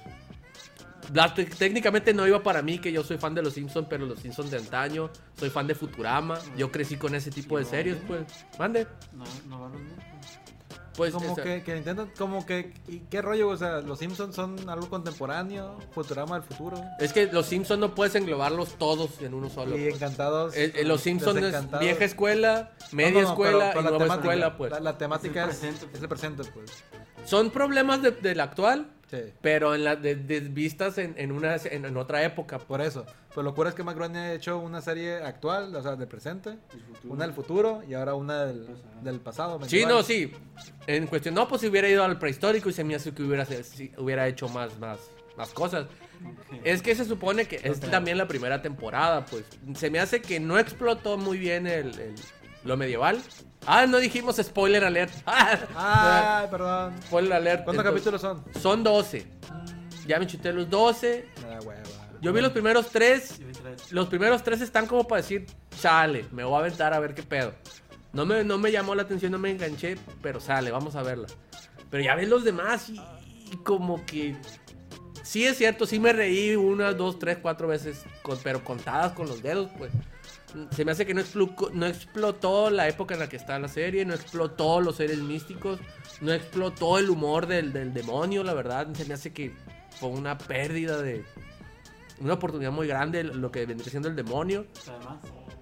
[1.12, 4.06] La- te- técnicamente no iba para mí, que yo soy fan de los Simpsons, pero
[4.06, 5.10] los Simpsons de antaño.
[5.36, 6.38] Soy fan de Futurama.
[6.56, 8.22] Yo crecí con ese tipo de series, pues.
[8.58, 8.86] Mande.
[9.12, 10.13] No, no va a.
[10.96, 13.48] Pues, como que, que intentan, como que, ¿y qué rollo?
[13.48, 16.80] O sea, los Simpsons son algo contemporáneo, Futurama del futuro.
[17.00, 19.76] es que los Simpsons no puedes englobarlos todos en uno solo.
[19.76, 20.54] Y encantados.
[20.56, 23.90] Eh, eh, los Simpsons es vieja escuela, media no, no, escuela pero- pero y la
[23.90, 24.70] nueva temática- escuela, pues.
[24.72, 25.96] La, la temática es, el presente.
[25.96, 26.70] es el presente, pues.
[27.24, 29.18] Son problemas de- del actual, Sí.
[29.42, 32.58] pero en la, de, de vistas en, en una, en, en otra época.
[32.58, 33.04] Por eso.
[33.34, 36.56] Pues lo cura es que McGraw ha hecho una serie actual, o sea, del presente,
[37.04, 38.66] una del futuro y ahora una del,
[39.02, 39.60] del pasado.
[39.66, 40.32] Sí, no, sí.
[40.86, 43.44] En cuestión, no, pues si hubiera ido al prehistórico y se me hace que hubiera,
[43.44, 44.98] si hubiera hecho más, más,
[45.36, 45.86] más cosas.
[46.62, 49.44] Es que se supone que es también la primera temporada, pues.
[49.74, 52.14] Se me hace que no explotó muy bien el, el-
[52.64, 53.20] lo medieval.
[53.66, 55.12] Ah, no dijimos spoiler alert.
[55.26, 56.94] Ay, perdón.
[57.06, 57.64] spoiler alert.
[57.64, 58.62] ¿Cuántos Entonces, capítulos son?
[58.62, 59.26] Son 12.
[60.06, 61.28] Ya me chuté los 12.
[61.44, 61.82] Ah, hueva.
[62.20, 63.38] Yo vi los primeros tres.
[63.38, 63.92] Yo vi tres.
[63.92, 65.46] Los primeros tres están como para decir,
[65.80, 67.52] chale, me voy a aventar a ver qué pedo.
[68.12, 71.26] No me, no me llamó la atención, no me enganché, pero sale, vamos a verla.
[71.90, 72.94] Pero ya ves los demás y,
[73.52, 74.36] y como que...
[75.22, 79.26] Sí es cierto, sí me reí unas, dos, tres, cuatro veces, con- pero contadas con
[79.26, 79.90] los dedos, pues.
[80.70, 83.68] Se me hace que no, explu- no explotó la época en la que está la
[83.68, 85.80] serie, no explotó los seres místicos,
[86.20, 88.88] no explotó el humor del, del demonio, la verdad.
[88.94, 89.52] Se me hace que
[89.98, 91.24] fue una pérdida de...
[92.20, 94.66] Una oportunidad muy grande lo que vendría siendo el demonio.
[94.88, 95.18] Además,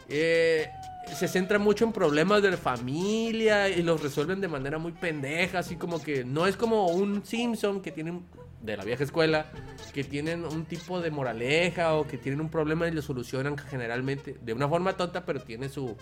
[0.09, 0.69] Eh,
[1.17, 5.77] se centra mucho en problemas de familia y los resuelven de manera muy pendeja, así
[5.77, 8.27] como que no es como un Simpson que tienen
[8.63, 9.47] de la vieja escuela
[9.93, 14.39] que tienen un tipo de moraleja o que tienen un problema y lo solucionan generalmente
[14.41, 15.97] de una forma tonta, pero tiene su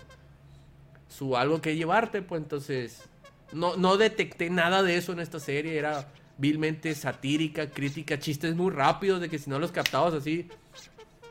[1.09, 3.03] su algo que llevarte, pues entonces
[3.53, 5.77] No, no detecté nada de eso en esta serie.
[5.77, 6.07] Era
[6.37, 10.47] vilmente satírica, crítica, chistes muy rápidos de que si no los captabas así.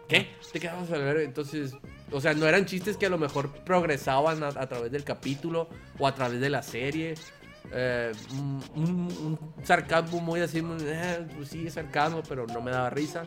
[0.07, 0.29] ¿Qué?
[0.53, 1.19] Te quedabas a ver.
[1.19, 1.75] Entonces,
[2.13, 5.69] o sea, no eran chistes que a lo mejor progresaban a, a través del capítulo
[5.99, 7.15] o a través de la serie.
[7.73, 8.89] Eh, un, un-
[9.57, 13.25] un sarcasmo muy así, muy, eh, pues sí, es sarcasmo, pero no me daba risa.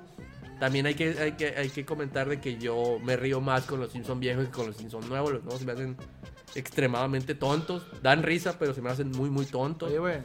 [0.59, 3.79] También hay que, hay, que, hay que comentar de que yo me río más con
[3.79, 5.31] los Simpsons viejos que con los Simpsons nuevos.
[5.34, 5.97] Los nuevos se me hacen
[6.55, 7.86] extremadamente tontos.
[8.01, 9.89] Dan risa, pero se me hacen muy, muy tontos.
[9.89, 10.17] Oye, güey.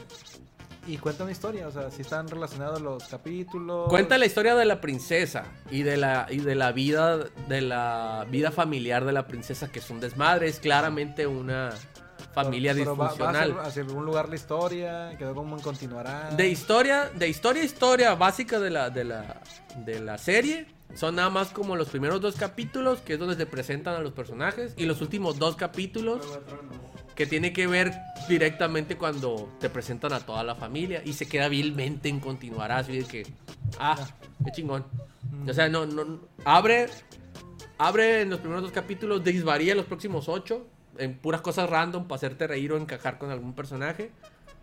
[0.87, 3.89] Y cuenta una historia, o sea, si están relacionados los capítulos.
[3.91, 8.27] Cuenta la historia de la princesa y de la, y de la vida de la
[8.31, 11.71] vida familiar de la princesa, que es un desmadre, es claramente una
[12.35, 13.51] familia Pero va- va disfuncional.
[13.53, 16.31] hacia, hacia algún lugar la historia, quedó como continuará.
[16.31, 19.41] De historia, de historia historia básica de la, de la,
[19.85, 20.67] de la serie.
[20.95, 24.13] Son nada más como los primeros dos capítulos, que es donde se presentan a los
[24.13, 26.27] personajes, y los últimos dos capítulos,
[27.15, 27.93] que tiene que ver
[28.27, 32.97] directamente cuando te presentan a toda la familia, y se queda vilmente en continuará, así
[33.01, 33.27] de que,
[33.79, 33.97] ah,
[34.45, 34.85] qué chingón.
[35.47, 36.89] O sea, no, no, abre,
[37.77, 40.67] abre en los primeros dos capítulos, desvaría en los próximos ocho,
[40.99, 44.11] en puras cosas random para hacerte reír o encajar con algún personaje.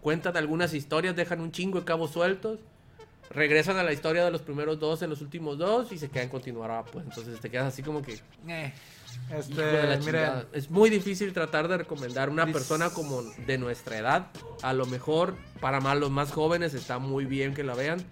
[0.02, 2.60] Cuentan algunas historias, dejan un chingo de cabos sueltos.
[3.32, 6.30] Regresan a la historia de los primeros dos en los últimos dos y se quedan
[6.30, 7.06] continuará, pues.
[7.06, 8.20] Entonces te quedas así como que.
[8.48, 8.72] Eh,
[9.32, 10.46] Este, de la.
[10.54, 14.28] Es muy difícil tratar de recomendar una persona como de nuestra edad.
[14.62, 18.04] A lo mejor para más los más jóvenes está muy bien que la vean.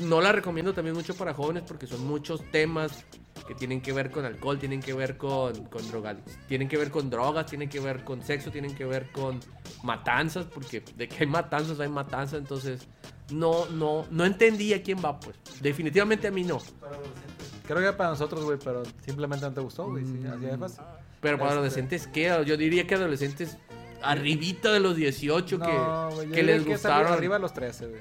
[0.00, 3.04] No la recomiendo también mucho para jóvenes porque son muchos temas
[3.46, 6.16] que tienen que ver con alcohol, tienen que ver con, con drogas,
[6.46, 9.40] tienen que ver con drogas, tienen que ver con sexo, tienen que ver con
[9.82, 12.86] matanzas, porque de que hay matanzas, hay matanzas, entonces
[13.30, 15.36] no, no, no entendí a quién va, pues.
[15.60, 16.58] Definitivamente a mí no.
[17.66, 20.04] creo que para nosotros, güey, pero simplemente no te gustó, güey.
[20.04, 20.84] Sí, así de fácil.
[21.20, 22.42] Pero para Este- adolescentes, ¿qué?
[22.46, 23.56] Yo diría que adolescentes
[24.02, 27.12] arribita de los 18 No, que, yo que les que gustaron.
[27.12, 28.00] Arriba a los 13, güey.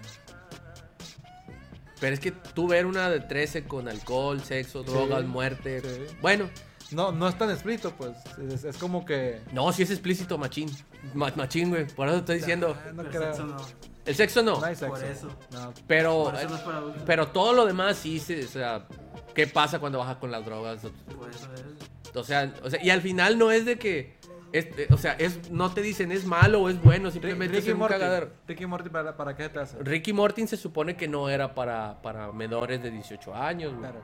[2.02, 5.80] Pero es que tú ver una de 13 con alcohol, sexo, drogas, Sí, muerte.
[5.82, 6.16] sí.
[6.22, 6.50] Bueno,
[6.92, 8.12] No, no es tan explícito, pues.
[8.54, 9.40] Es, es como que.
[9.54, 10.70] no, si es explícito, machín.
[11.14, 11.88] Ma- machín, güey.
[11.88, 12.76] Por eso estoy diciendo.
[12.78, 13.58] Ah, no El sexo no.
[14.06, 14.60] El sexo no.
[14.60, 14.90] No hay sexo.
[14.96, 15.28] Por eso.
[15.52, 15.74] No.
[15.88, 18.88] Pero, Por eso no es para pero todo lo demás sí, se- o sea,
[19.34, 20.82] ¿qué pasa cuando bajas con las drogas?
[21.18, 22.16] Por eso es.
[22.16, 24.18] O sea, o sea, y al final no es de que,
[24.54, 27.64] es- eh, o sea, es, no te dicen es malo o es bueno, simplemente es
[27.66, 27.94] Ricky un Morty.
[27.94, 28.30] cagadero.
[28.48, 29.78] Ricky Morty, ¿para, para qué te hace?
[29.82, 33.82] Ricky Mortin se supone que no era para, para menores de 18 años, güey.
[33.82, 34.00] Claro.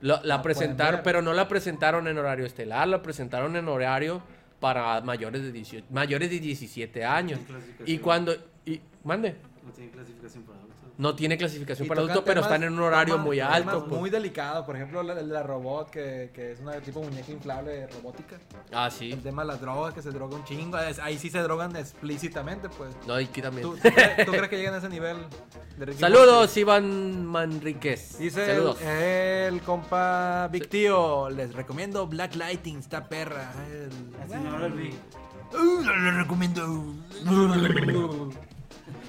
[0.00, 4.22] La, la presentaron, pero no la presentaron en horario estelar, la presentaron en horario
[4.60, 7.40] para mayores de 18, mayores de 17 años.
[7.84, 8.32] Y cuando
[8.64, 10.58] y mande, No tiene clasificación para.
[10.98, 13.86] No tiene clasificación Y para adultos, pero están en un horario temas- muy alto.
[13.86, 14.00] pues.
[14.00, 14.66] Muy delicado.
[14.66, 18.36] Por ejemplo, la, la robot, que, que es una tipo muñeca inflable robótica.
[18.72, 19.12] Ah, sí.
[19.12, 20.76] El tema de las drogas, que se droga un chingo.
[21.02, 22.90] Ahí sí se drogan explícitamente, pues.
[23.06, 23.62] No, aquí también.
[23.62, 25.16] ¿Tú, tú crees, tú crees que llegan a ese nivel
[25.78, 26.56] de Ricky Saludos?
[26.56, 28.18] Iván Manríquez.
[28.18, 28.80] Dice el, Saludos.
[28.82, 33.52] el compa Big Tío, les recomiendo Black Lighting, está perra.
[33.70, 33.90] El-
[34.24, 34.94] El señor Elvi.
[35.54, 36.94] Uh, les recomiendo.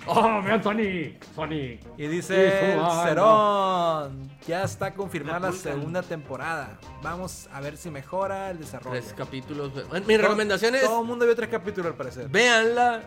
[0.05, 1.23] ¡Oh, vean Sonic!
[1.35, 1.79] Sonic.
[1.97, 6.79] Y dice ah, Cerón, ya está confirmada la segunda temporada.
[7.03, 8.99] Vamos a ver si mejora el desarrollo.
[8.99, 9.71] Tres capítulos.
[10.07, 12.27] Mi recomendación es, Todo el mundo vio tres capítulos al parecer.
[12.29, 13.01] véanla.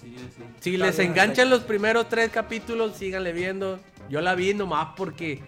[0.00, 0.42] Sí, sí.
[0.60, 3.78] Si Está les bien, enganchan los primeros tres capítulos, síganle viendo.
[4.08, 5.42] Yo la vi nomás porque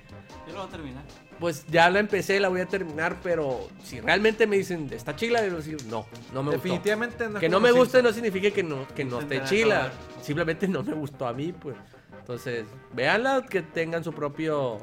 [0.47, 1.03] Yo lo voy a terminar.
[1.39, 5.47] Pues ya la empecé, la voy a terminar, pero si realmente me dicen, ¿está chila?
[5.47, 6.63] Yo digo, no, no me gustó.
[6.63, 9.87] Definitivamente no es Que no me guste no significa que no, que no esté chila.
[9.87, 9.93] acabar.
[10.23, 11.77] Simplemente no me gustó a mí, pues.
[12.19, 14.81] Entonces, véanla, que tengan su propio...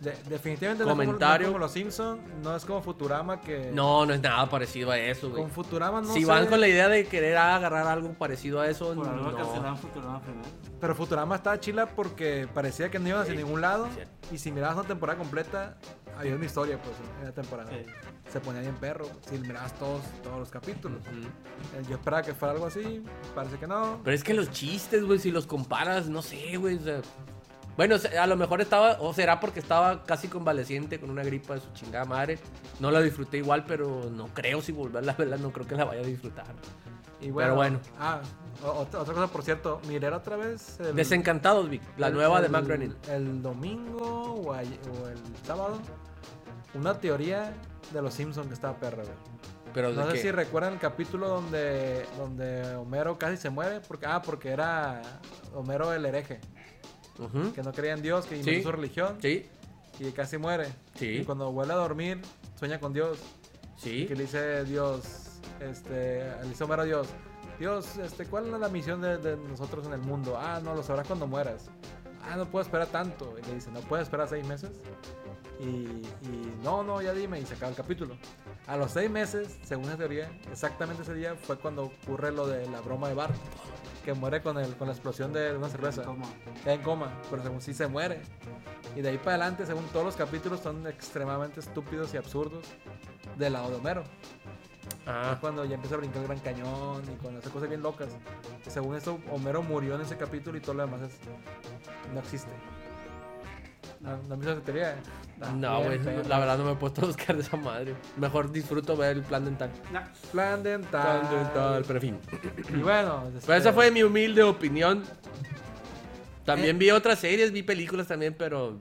[0.00, 1.08] De- definitivamente Comentario.
[1.08, 3.70] no es como, no es como los Simpsons, no es como Futurama que...
[3.72, 5.42] No, no es nada parecido a eso, güey.
[5.42, 8.68] Con Futurama no si sé, van con la idea de querer agarrar algo parecido a
[8.68, 9.36] eso, Por algo no.
[9.36, 10.48] cancelaron Futurama primero.
[10.80, 13.88] Pero Futurama estaba chila porque parecía que no iban hacia Sí, ningún lado.
[14.32, 15.76] Y si mirabas una temporada completa,
[16.18, 17.68] había una historia pues en la temporada.
[17.70, 17.84] Sí.
[18.32, 19.06] Se ponía bien perro.
[19.28, 21.02] Si mirabas todos, todos los capítulos.
[21.06, 24.00] Eh, Yo esperaba que fuera algo así, parece que no.
[24.02, 26.76] Pero es que los chistes, güey, si los comparas, no sé, güey.
[26.76, 27.00] o sea,
[27.80, 31.60] bueno, a lo mejor estaba, o será porque estaba casi convaleciente con una gripa de
[31.60, 32.38] su chingada madre.
[32.78, 35.86] No la disfruté igual, pero no creo si volverla a verla, no creo que la
[35.86, 36.44] vaya a disfrutar.
[37.22, 37.80] Y Pero bueno.
[37.98, 38.20] Ah,
[38.62, 40.78] otra, otra cosa, por cierto, miré otra vez.
[40.80, 42.94] el- Desencantados, Vic, la el- nueva de Groening.
[43.08, 44.68] El domingo o, el
[45.46, 45.78] sábado.
[46.74, 47.54] Una teoría
[47.94, 49.04] de los Simpsons que estaba perra.
[49.72, 50.18] Pero No sé qué?
[50.22, 53.80] si recuerdan el capítulo donde, donde Homero casi se muere.
[53.88, 55.00] Porque, ah, porque era
[55.54, 56.40] Homero el hereje.
[57.54, 58.62] Que no creía en Dios, que inventó Sí.
[58.62, 59.18] su religión.
[59.20, 59.46] Sí,
[59.98, 60.68] Y casi muere.
[60.94, 61.06] Sí.
[61.20, 62.20] Y cuando vuelve a dormir,
[62.58, 63.18] sueña con Dios.
[63.76, 64.06] sí.
[64.06, 65.02] Que le dice Dios,
[65.60, 67.08] este, le dice Homero a Dios,
[67.58, 70.38] Dios, este, ¿cuál es la misión de, de nosotros en el mundo?
[70.38, 71.70] Ah, no, lo sabrás cuando mueras.
[72.22, 73.34] Ah, no puedo esperar tanto.
[73.38, 74.70] Y le dice, ¿no puedes esperar seis meses?
[75.60, 77.38] Y, y no, no, ya dime.
[77.40, 78.16] Y se acaba el capítulo.
[78.66, 82.68] A los seis meses, según esa teoría, exactamente ese día fue cuando ocurre lo de
[82.70, 83.34] la broma de Bart.
[84.04, 86.04] Que muere con, el, con la explosión de una cerveza.
[86.04, 86.26] ¿Cómo?
[86.64, 88.22] Queda en coma, pero según sí se muere.
[88.96, 92.64] Y de ahí para adelante, según todos los capítulos, son extremadamente estúpidos y absurdos
[93.36, 94.02] del lado de Homero.
[94.02, 94.08] Es
[95.06, 98.08] Ah, cuando ya empieza a brincar el gran cañón y cuando hace cosas bien locas.
[98.66, 101.18] Según eso, Homero murió en ese capítulo y todo lo demás es,
[102.12, 102.50] no existe.
[104.00, 104.96] No, no me hizo teoría.
[105.56, 105.98] No, güey.
[106.26, 107.94] La verdad no me he puesto a buscar de esa madre.
[108.16, 109.70] Mejor disfruto ver el plan dental.
[110.32, 111.20] Plan dental.
[111.20, 112.18] Plan dental, pero en fin.
[112.70, 115.02] Y bueno, Pues este, esa fue mi humilde opinión.
[116.44, 116.78] También Eh.
[116.78, 118.78] vi otras series, vi películas también, pero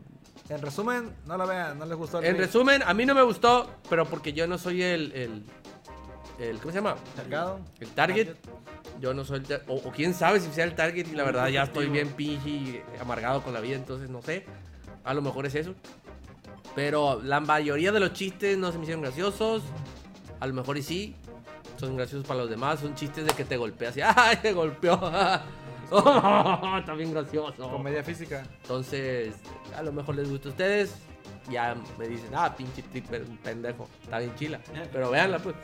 [0.49, 3.21] En resumen, no la vean, no les gustó el en resumen, a mí no me
[3.21, 5.43] gustó, pero porque yo no soy el, el,
[6.39, 6.95] el ¿cómo se llama?
[7.17, 7.59] Mercado.
[7.79, 8.29] El target.
[8.99, 11.47] Yo no soy el o, o quién sabe si sea el target y la verdad
[11.49, 14.45] ya estoy bien pinche y amargado con la vida, entonces no sé.
[15.03, 15.73] A lo mejor es eso.
[16.75, 19.63] Pero la mayoría de los chistes no se me hicieron graciosos.
[20.39, 21.15] A lo mejor y sí.
[21.77, 22.79] Son graciosos para los demás.
[22.79, 24.37] Son chistes de que te golpeas y ¡ay!
[24.41, 24.99] Te golpeó.
[25.91, 27.67] Oh, está bien gracioso.
[27.67, 28.43] Comedia física.
[28.61, 29.33] Entonces,
[29.75, 30.95] a lo mejor les gusta a ustedes.
[31.49, 33.87] Ya me dicen, ah, pinche tripper, pendejo.
[34.03, 34.59] Está bien chila.
[34.91, 35.55] Pero véanla, pues.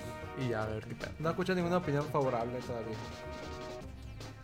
[0.44, 1.12] Y ya a ver qué tal.
[1.20, 2.96] No escucho ninguna opinión favorable todavía.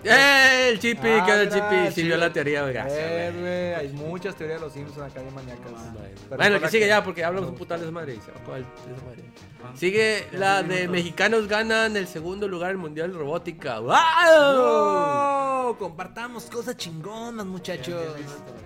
[0.04, 0.70] ¡Eh!
[0.72, 1.92] El Chippy, Ah, ¿qué es el Chippy?
[1.94, 2.18] Sí vio chido.
[2.18, 2.72] la teoría, güey.
[2.72, 3.42] Eh, Gracias, güey.
[3.42, 5.72] güey, hay muchas teorías de los Simpsons acá de maníacas.
[6.30, 8.16] Pero Bueno, que sigue ya, porque hablamos me un putal de esa madre.
[8.16, 9.24] y se va a acabar el- de.
[9.64, 10.92] Ah, Sigue la de minutos.
[10.92, 13.80] mexicanos ganan el segundo lugar en el Mundial de Robótica.
[13.80, 13.92] ¡Wow!
[14.56, 15.78] ¡Wow!
[15.78, 18.02] Compartamos cosas chingonas, muchachos.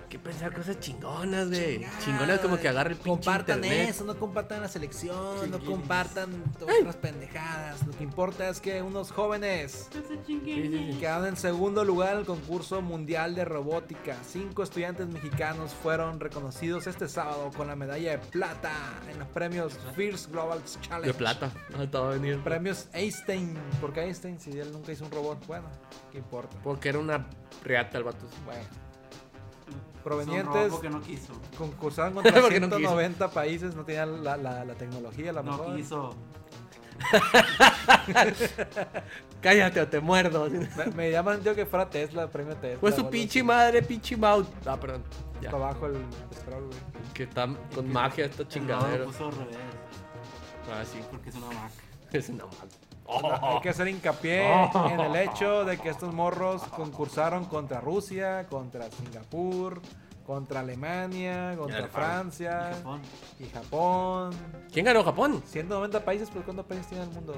[0.08, 1.86] ¿Qué pensar cosas chingonas, güey?
[2.04, 3.90] Chingonas como que agarra el pinche Compartan internet.
[3.90, 6.30] eso, no compartan la selección, no compartan
[6.60, 7.86] otras pendejadas.
[7.86, 9.88] Lo que importa es que unos jóvenes
[10.26, 10.96] sí.
[11.26, 14.16] Quedaron en segundo lugar en el concurso mundial de robótica.
[14.24, 18.72] Cinco estudiantes mexicanos fueron reconocidos este sábado con la medalla de plata
[19.10, 21.08] en los premios Fierce Global Challenge.
[21.08, 21.50] De plata.
[21.70, 22.40] No, estaba venir.
[22.42, 23.56] Premios Einstein.
[23.80, 24.38] ¿Por qué Einstein?
[24.40, 25.44] Si él nunca hizo un robot.
[25.46, 25.66] Bueno,
[26.12, 26.56] ¿qué importa?
[26.62, 27.26] Porque era una
[27.64, 28.26] reata el vato.
[28.44, 28.62] Bueno.
[30.04, 31.32] Provenientes, porque no quiso.
[31.58, 32.78] concursaron contra Porque no quiso.
[32.78, 35.76] 190 países, no tenían la, la, la tecnología, la No mejor.
[35.76, 36.14] quiso.
[39.40, 40.48] Cállate o te muerdo.
[40.50, 42.80] Me, me llaman yo que fuera Tesla, premio Tesla.
[42.80, 44.48] Fue o su pinche madre, pinche mouse.
[44.64, 45.04] Ah, perdón.
[45.40, 45.50] Ya.
[45.50, 45.96] Para abajo el
[46.34, 46.78] scroll, güey.
[47.14, 48.98] Que está con magia esta chingadera.
[48.98, 49.56] lo puso al revés.
[50.72, 51.00] Ah, sí.
[51.10, 51.72] Porque es una Mac.
[52.12, 52.68] Es una madre.
[53.42, 54.44] Hay que hacer hincapié
[54.90, 59.80] en el hecho de que estos morros concursaron contra Rusia, contra Singapur,
[60.26, 63.00] contra Alemania, contra Francia Y Japón.
[63.38, 64.30] y Japón.
[64.72, 65.42] ¿Quién ganó Japón?
[65.46, 67.34] 190 países, pues ¿cuántos países tiene el mundo?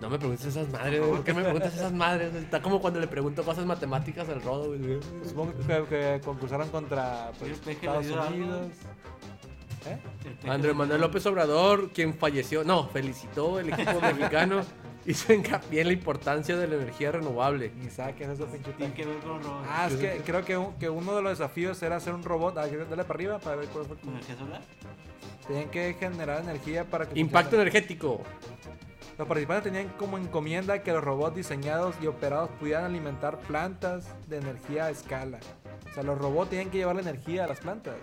[0.00, 1.00] No me preguntes esas madres.
[1.00, 2.34] ¿Por qué me preguntas esas madres?
[2.34, 4.98] Está como cuando le pregunto cosas matemáticas al rodo, güey.
[5.26, 8.30] Supongo que, que concursaron contra pues, ¿Quieres que le Estados?
[8.30, 8.66] Unidos.
[9.86, 10.48] ¿Eh?
[10.48, 14.62] Andrés Manuel López Obrador, quien falleció, no, felicitó el equipo mexicano,
[15.10, 17.72] hizo hincapié en la importancia de la energía renovable.
[17.82, 19.06] Ni sabe qué es eso, pinche tanque.
[19.68, 22.58] Ah, es que creo que, un- que uno de los desafíos era hacer un robot.
[22.58, 23.96] Ah, dale para arriba para ver cuál fue.
[23.98, 24.62] ¿Con energía solar?
[25.46, 27.18] Tenían que generar energía para que.
[27.18, 27.70] Impacto funcionara.
[27.70, 28.20] energético.
[29.18, 34.36] Los participantes tenían como encomienda que los robots diseñados y operados pudieran alimentar plantas de
[34.38, 35.38] energía a escala.
[35.90, 37.94] O sea, los robots tenían que llevar la energía a las plantas.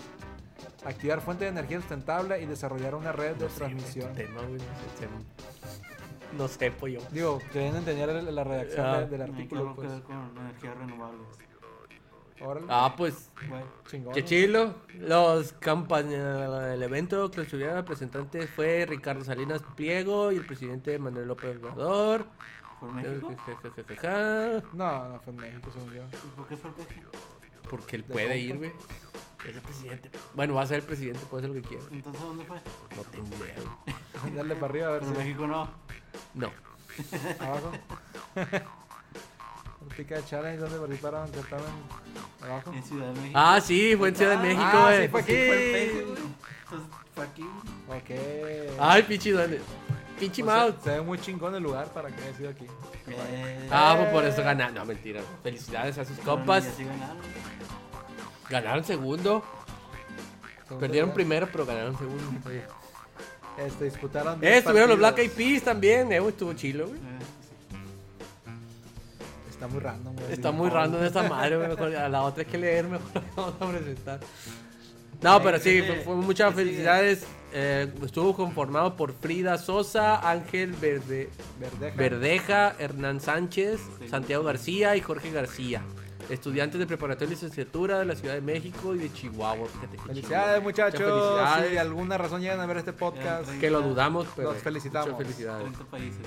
[0.86, 4.12] Activar fuentes de energía sustentable y desarrollar una red de transmisión.
[4.16, 5.93] Tema, güey, no sé, se-
[6.38, 7.00] No sé, pollo.
[7.12, 9.00] Digo, querían entender la- redacción Ah.
[9.02, 9.66] de- del Tiene que artículo.
[9.66, 10.02] ver Pues.
[10.04, 11.28] con energías renovables.
[12.42, 14.14] Órale, Ah, pues, Bueno, chingón.
[14.14, 14.74] qué chilo.
[14.96, 21.28] Los campaña, el evento que estuvieron representantes fue Ricardo Salinas Pliego y el presidente Manuel
[21.28, 22.26] López Obrador.
[22.82, 23.32] ¿Por México?
[24.74, 26.04] No, no fue en México, según yo.
[26.04, 27.02] ¿Y ¿Por qué fue el peje?
[27.70, 28.72] Porque él De puede ir, güey.
[29.48, 30.10] Es el presidente.
[30.34, 31.84] Bueno, va a ser el presidente, puede hacer lo que quiera.
[31.92, 32.58] Entonces, ¿dónde fue?
[32.58, 34.36] No tengo idea.
[34.36, 35.18] Dale para arriba a ver Pero si.
[35.20, 35.70] México no.
[36.34, 36.52] No.
[37.40, 37.72] Abajo.
[39.88, 41.28] Practica de challenge, ¿dónde participaron?
[41.34, 41.66] Certamen.
[42.42, 42.74] Abajo.
[42.74, 43.40] En Ciudad de México.
[43.40, 45.02] Ah, sí, fue en Ciudad de México, Ah, güey.
[45.04, 45.96] sí, fue aquí, Fue el Sí.
[46.00, 46.18] güey.
[46.64, 47.46] Entonces, fue aquí.
[47.90, 48.80] Ok.
[48.80, 49.62] Ay, pinche dónde.
[50.20, 50.76] Pinche Pues se- mouse.
[50.84, 52.66] se, ve muy chingón el lugar para que haya sido aquí.
[53.08, 54.74] Eh, Ah, pues por eso ganaron.
[54.76, 55.22] No, mentira.
[55.44, 56.66] Felicidades a sus pero compas.
[56.66, 57.18] así ganaron.
[58.50, 59.44] Ganaron segundo.
[60.80, 62.24] Perdieron primero, pero ganaron segundo.
[63.58, 64.36] Este, disputaron.
[64.43, 65.18] Eh, 10 estuvieron los Black.
[65.20, 66.97] Eyed Peas también, eh, güey, estuvo chilo, güey.
[66.99, 67.20] Eh,
[69.49, 70.34] Está muy random, güey.
[70.34, 71.70] Está muy random esa madre, güey.
[71.70, 74.20] mejor- A la otra hay que leer, mejor la vamos a presentar.
[75.22, 77.24] No, pero sí, fue, fue muchas felicidades.
[77.56, 81.30] Eh, estuvo conformado por Frida Sosa, Ángel Verde,
[81.60, 81.95] Verdeja.
[81.95, 84.10] Verdeja, Hernán Sánchez, Sí.
[84.10, 85.82] Santiago García y Jorge García.
[86.30, 89.68] Estudiantes de preparatoria y licenciatura de la Ciudad de México y de Chihuahua.
[89.68, 91.02] Fíjate Felicidades, muchachos.
[91.02, 94.62] Muchas Si de alguna razón llegan a ver este podcast, Que lo dudamos, pero Los
[94.62, 95.10] felicitamos.
[95.10, 95.64] muchas felicidades.
[95.66, 96.22] 30 países.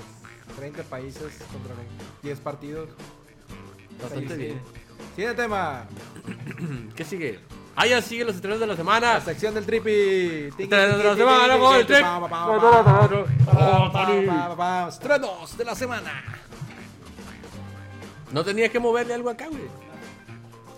[0.57, 1.21] 30 países
[1.51, 1.73] contra
[2.23, 2.89] 10 partidos.
[4.01, 4.39] Bastante Sí.
[4.41, 4.61] bien.
[5.15, 5.85] Siguiente tema.
[6.95, 7.39] ¿Qué sigue?
[7.75, 9.13] Ah, ya sigue los estrenos de la semana.
[9.15, 10.49] La sección del tripi.
[10.57, 12.05] Estrenos de la semana, con el trip.
[13.91, 14.27] Tony.
[14.89, 16.23] Estrenos de la semana.
[18.31, 19.61] No tenía que moverle algo acá, güey.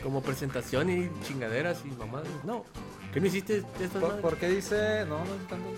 [0.04, 2.28] Como presentación y chingaderas y mamadas.
[2.44, 2.64] No.
[3.14, 5.06] ¿Qué no hiciste estas ¿Por, por qué dice.?
[5.06, 5.70] No, no es tanto.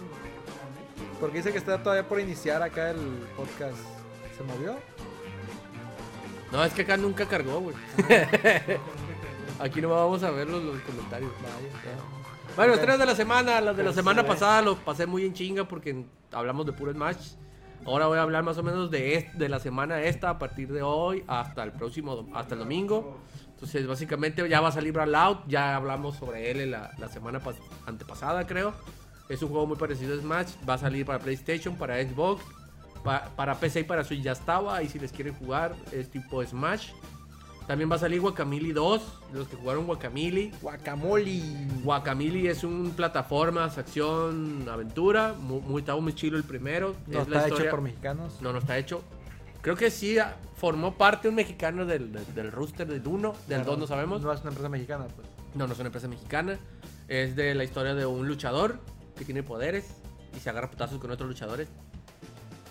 [1.20, 3.00] Porque dice que está todavía por iniciar acá el
[3.36, 3.78] podcast.
[4.38, 4.76] ¿Se movió?
[6.52, 7.76] No, es que acá nunca cargó, güey.
[9.60, 11.32] Aquí no vamos a ver los, los comentarios.
[11.42, 12.22] Ya.
[12.56, 13.62] Bueno, estrenos de la semana.
[13.62, 17.34] Las de la semana pasada los pasé muy en chinga porque hablamos de puro Smash.
[17.86, 20.82] Ahora voy a hablar más o menos de, de la semana esta a partir de
[20.84, 23.18] hoy hasta el próximo, hasta el domingo.
[23.54, 25.48] Entonces, básicamente ya va a salir Brawlout.
[25.48, 27.56] Ya hablamos sobre él la, la semana pas-
[27.86, 28.74] antepasada, creo.
[29.30, 30.50] Es un juego muy parecido a Smash.
[30.68, 32.44] Va a salir para PlayStation, para Xbox,
[33.04, 34.82] pa- para PC y para Switch ya estaba.
[34.84, 36.92] Y si les quieren jugar, es tipo Smash.
[37.72, 39.02] También va a salir Guacamole 2.
[39.32, 40.52] Los que jugaron Guacamole.
[40.62, 41.42] Guacamole.
[41.86, 45.32] Guacamole es un plataformas, acción, aventura.
[45.40, 46.98] Muy, muy, estaba muy chido el primero.
[47.08, 48.42] No Es la está hecho por mexicanos.
[48.42, 49.02] No, no está hecho.
[49.62, 53.34] Creo que sí ah, formó parte un mexicano del, del, del rooster del 1.
[53.48, 54.22] Del Pero 2 no sabemos.
[54.22, 55.30] No es una empresa mexicana, pues.
[55.56, 56.60] No, no es una empresa mexicana.
[57.08, 58.80] Es de la historia de un luchador
[59.18, 59.96] que tiene poderes
[60.36, 61.70] y se agarra putazos con otros luchadores.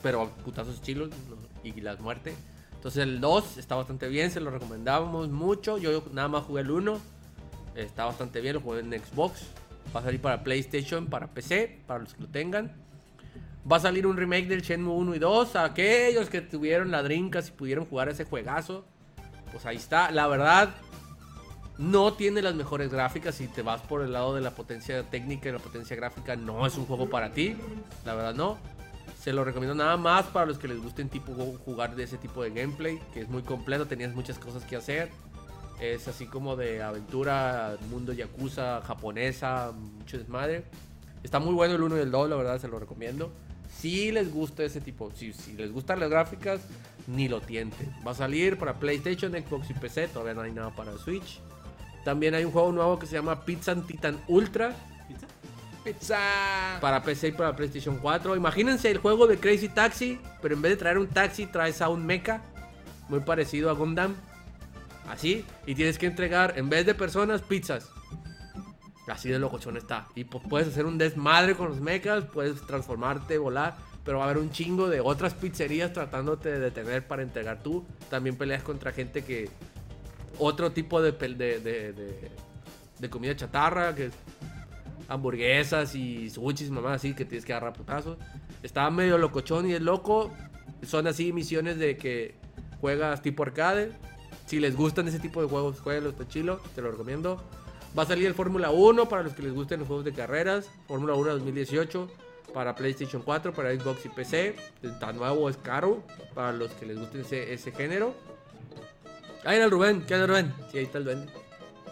[0.02, 1.36] Pero putazos chilos ¿no?
[1.64, 2.34] y las muertes.
[2.80, 5.76] Entonces el 2 está bastante bien, se lo recomendábamos mucho.
[5.76, 6.98] Yo nada más jugué el 1.
[7.74, 9.42] Está bastante bien, lo jugué en Xbox.
[9.94, 12.72] Va a salir para PlayStation, para PC, para los que lo tengan.
[13.70, 15.56] Va a salir un remake del Shenmue 1 y 2.
[15.56, 18.86] Aquellos que tuvieron la Dreamcast y pudieron jugar ese juegazo.
[19.52, 20.10] Pues ahí está.
[20.10, 20.70] La verdad,
[21.76, 23.34] no tiene las mejores gráficas.
[23.34, 26.66] Si te vas por el lado de la potencia técnica y la potencia gráfica, no
[26.66, 27.58] es un juego para ti.
[28.06, 28.56] La verdad, no.
[29.20, 31.34] Se lo recomiendo nada más para los que les gusten tipo
[31.66, 35.10] jugar de ese tipo de gameplay, que es muy completo, tenías muchas cosas que hacer.
[35.78, 40.64] Es así como de aventura, mundo yakuza, japonesa, mucho desmadre.
[41.22, 43.30] Está muy bueno el 1 y el 2, la verdad, se lo recomiendo.
[43.68, 46.62] Si les gusta ese tipo, si, si les gustan las gráficas,
[47.06, 47.94] ni lo tienten.
[48.06, 51.40] Va a salir para PlayStation, Xbox y PC, todavía no hay nada para Switch.
[52.06, 54.74] También hay un juego nuevo que se llama Pizza Titan Ultra
[55.84, 56.18] ¿Pizza?
[56.80, 58.36] Para PC y para PlayStation 4.
[58.36, 61.88] Imagínense el juego de Crazy Taxi, pero en vez de traer un taxi, traes a
[61.88, 62.42] un mecha,
[63.08, 64.14] muy parecido a Gundam.
[65.08, 67.88] Así, y tienes que entregar, en vez de personas, pizzas.
[69.08, 70.06] Así de locochón está.
[70.14, 73.74] Y pues puedes hacer un desmadre con los mechas, puedes transformarte, volar,
[74.04, 77.84] pero va a haber un chingo de otras pizzerías tratándote de detener para entregar tú.
[78.10, 79.48] También peleas contra gente que...
[80.38, 82.30] Otro tipo de, de, de, de-
[82.98, 84.10] de comida chatarra, que
[85.10, 88.16] hamburguesas y sushis y mamás así que tienes que agarrar putazos.
[88.62, 90.30] Está medio locochón y es loco.
[90.86, 92.36] Son así misiones de que
[92.80, 93.92] juegas tipo arcade.
[94.46, 97.42] Si les gustan ese tipo de juegos, jueguenlo, está chilo, te lo recomiendo.
[97.98, 100.70] Va a salir el Fórmula 1 para los que les gusten los juegos de carreras.
[100.86, 102.08] Fórmula 1 2018
[102.54, 104.56] para PlayStation 4, para Xbox y PC.
[104.82, 106.02] Está nuevo, es caro
[106.34, 108.14] para los que les guste ese, ese género.
[109.44, 110.54] Ahí era el Rubén, ¿qué onda Rubén?
[110.70, 111.32] Sí, ahí está el duende.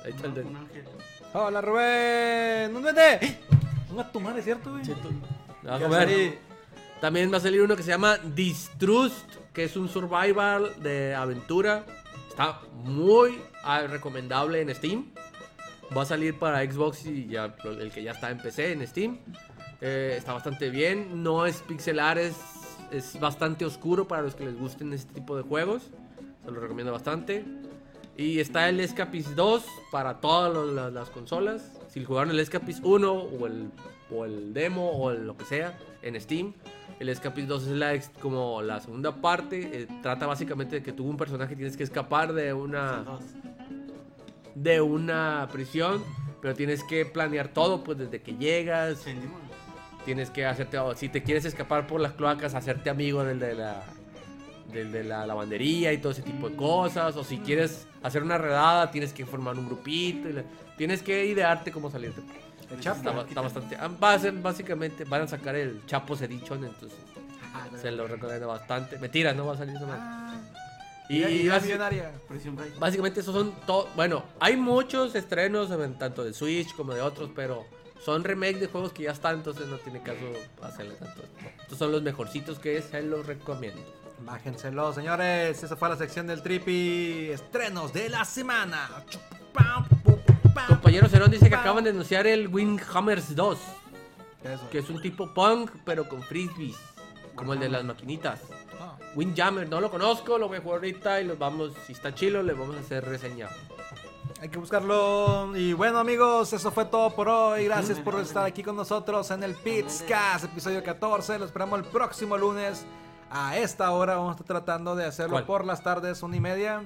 [0.04, 0.97] Ahí está el Un duende.
[1.40, 2.74] Hola, Rubén.
[2.74, 3.38] ¡Un duende!
[3.92, 4.82] ¡Un a tu madre, ¿cierto, güey?
[5.62, 5.90] Ya a ver.
[6.08, 6.34] salí.
[7.00, 11.84] También va a salir uno que se llama Distrust, que es un survival de aventura.
[12.28, 15.12] Está muy ah, recomendable en Steam.
[15.96, 19.18] Va a salir para Xbox y ya el que ya está en PC en Steam.
[19.80, 21.22] Eh, está bastante bien.
[21.22, 22.34] No es pixelar, es,
[22.90, 25.84] es bastante oscuro para los que les gusten este tipo de juegos.
[26.44, 27.44] Se lo recomiendo bastante.
[28.18, 31.70] Y está el Escapist 2 para todas las consolas.
[31.88, 33.70] Si jugaron el Escapist 1 o el,
[34.14, 36.52] o el demo o el- lo que sea en Steam.
[36.98, 39.70] El Escapist 2 es la, como la segunda parte.
[39.82, 43.04] eh, trata básicamente de que tú un personaje tienes que escapar de una,
[44.56, 46.02] de una prisión.
[46.42, 49.04] Pero tienes que planear todo, pues desde que llegas,
[50.04, 53.82] tienes que hacerte, si te quieres escapar por las cloacas, hacerte amigo del de la,
[54.72, 58.38] del de la lavandería y todo ese tipo de cosas, o si quieres hacer una
[58.38, 60.44] redada, tienes que formar un grupito, y le-
[60.76, 62.20] tienes que idearte cómo salirte.
[62.70, 63.22] El Chapo.
[63.22, 66.98] está bastante, ah, va a ser básicamente, van a sacar el Chapo Edition, entonces
[67.54, 68.98] Ah, se lo recomiendo bastante.
[68.98, 69.86] Mentira, no va a salir eso.
[69.90, 70.36] Ah,
[71.08, 72.12] Y, y, la millonaria.
[72.78, 73.88] Básicamente esos son todos.
[73.96, 77.64] Bueno, hay muchos estrenos, en- tanto de Switch como de otros, pero
[78.04, 80.20] son remakes de juegos que ya están, entonces no tiene caso
[80.62, 81.22] hacerle tanto.
[81.62, 83.80] Estos son los mejorcitos que se los recomiendo.
[84.20, 85.62] Bájenselo, señores.
[85.62, 87.30] Esa fue la sección del Trippy.
[87.30, 88.88] Estrenos de la semana.
[90.66, 93.58] Compañero Cerón dice que acaban de anunciar el Windhammers 2,
[94.42, 94.70] ¿Qué es eso?
[94.70, 96.76] que es un tipo punk, pero con frisbees,
[97.34, 98.40] como el de las maquinitas.
[98.80, 102.12] Ah, Windjammer, no lo conozco, lo voy a jugar ahorita y los vamos, si está
[102.14, 103.48] chilo, le vamos a hacer reseña.
[104.40, 105.56] hay que buscarlo.
[105.56, 107.64] Y bueno, amigos, eso fue todo por hoy.
[107.64, 111.38] Gracias por estar aquí con nosotros en el Pizcast, episodio 14.
[111.38, 112.84] Lo esperamos el próximo lunes.
[113.30, 115.44] A esta hora vamos a estar tratando de hacerlo ¿Cuál?
[115.44, 116.82] por las tardes, una y media.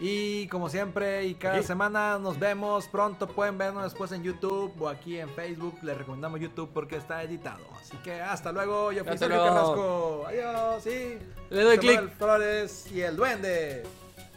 [0.00, 1.66] Y como siempre, y cada Aquí.
[1.66, 3.28] semana nos vemos pronto.
[3.28, 5.78] Pueden vernos después en YouTube o aquí en Facebook.
[5.82, 7.64] Les recomendamos YouTube porque está editado.
[7.80, 8.90] Así que hasta luego.
[8.92, 9.44] Yo fui Sergio.
[9.44, 10.24] Carrasco.
[10.26, 10.82] Adiós.
[10.82, 11.18] Sí.
[11.50, 12.10] Le doy clic.
[12.18, 13.84] Flores y el Duende.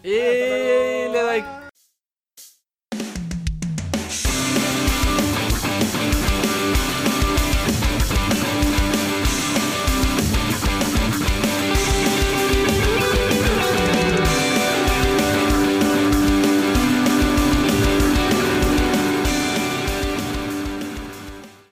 [0.03, 1.66] Y le doy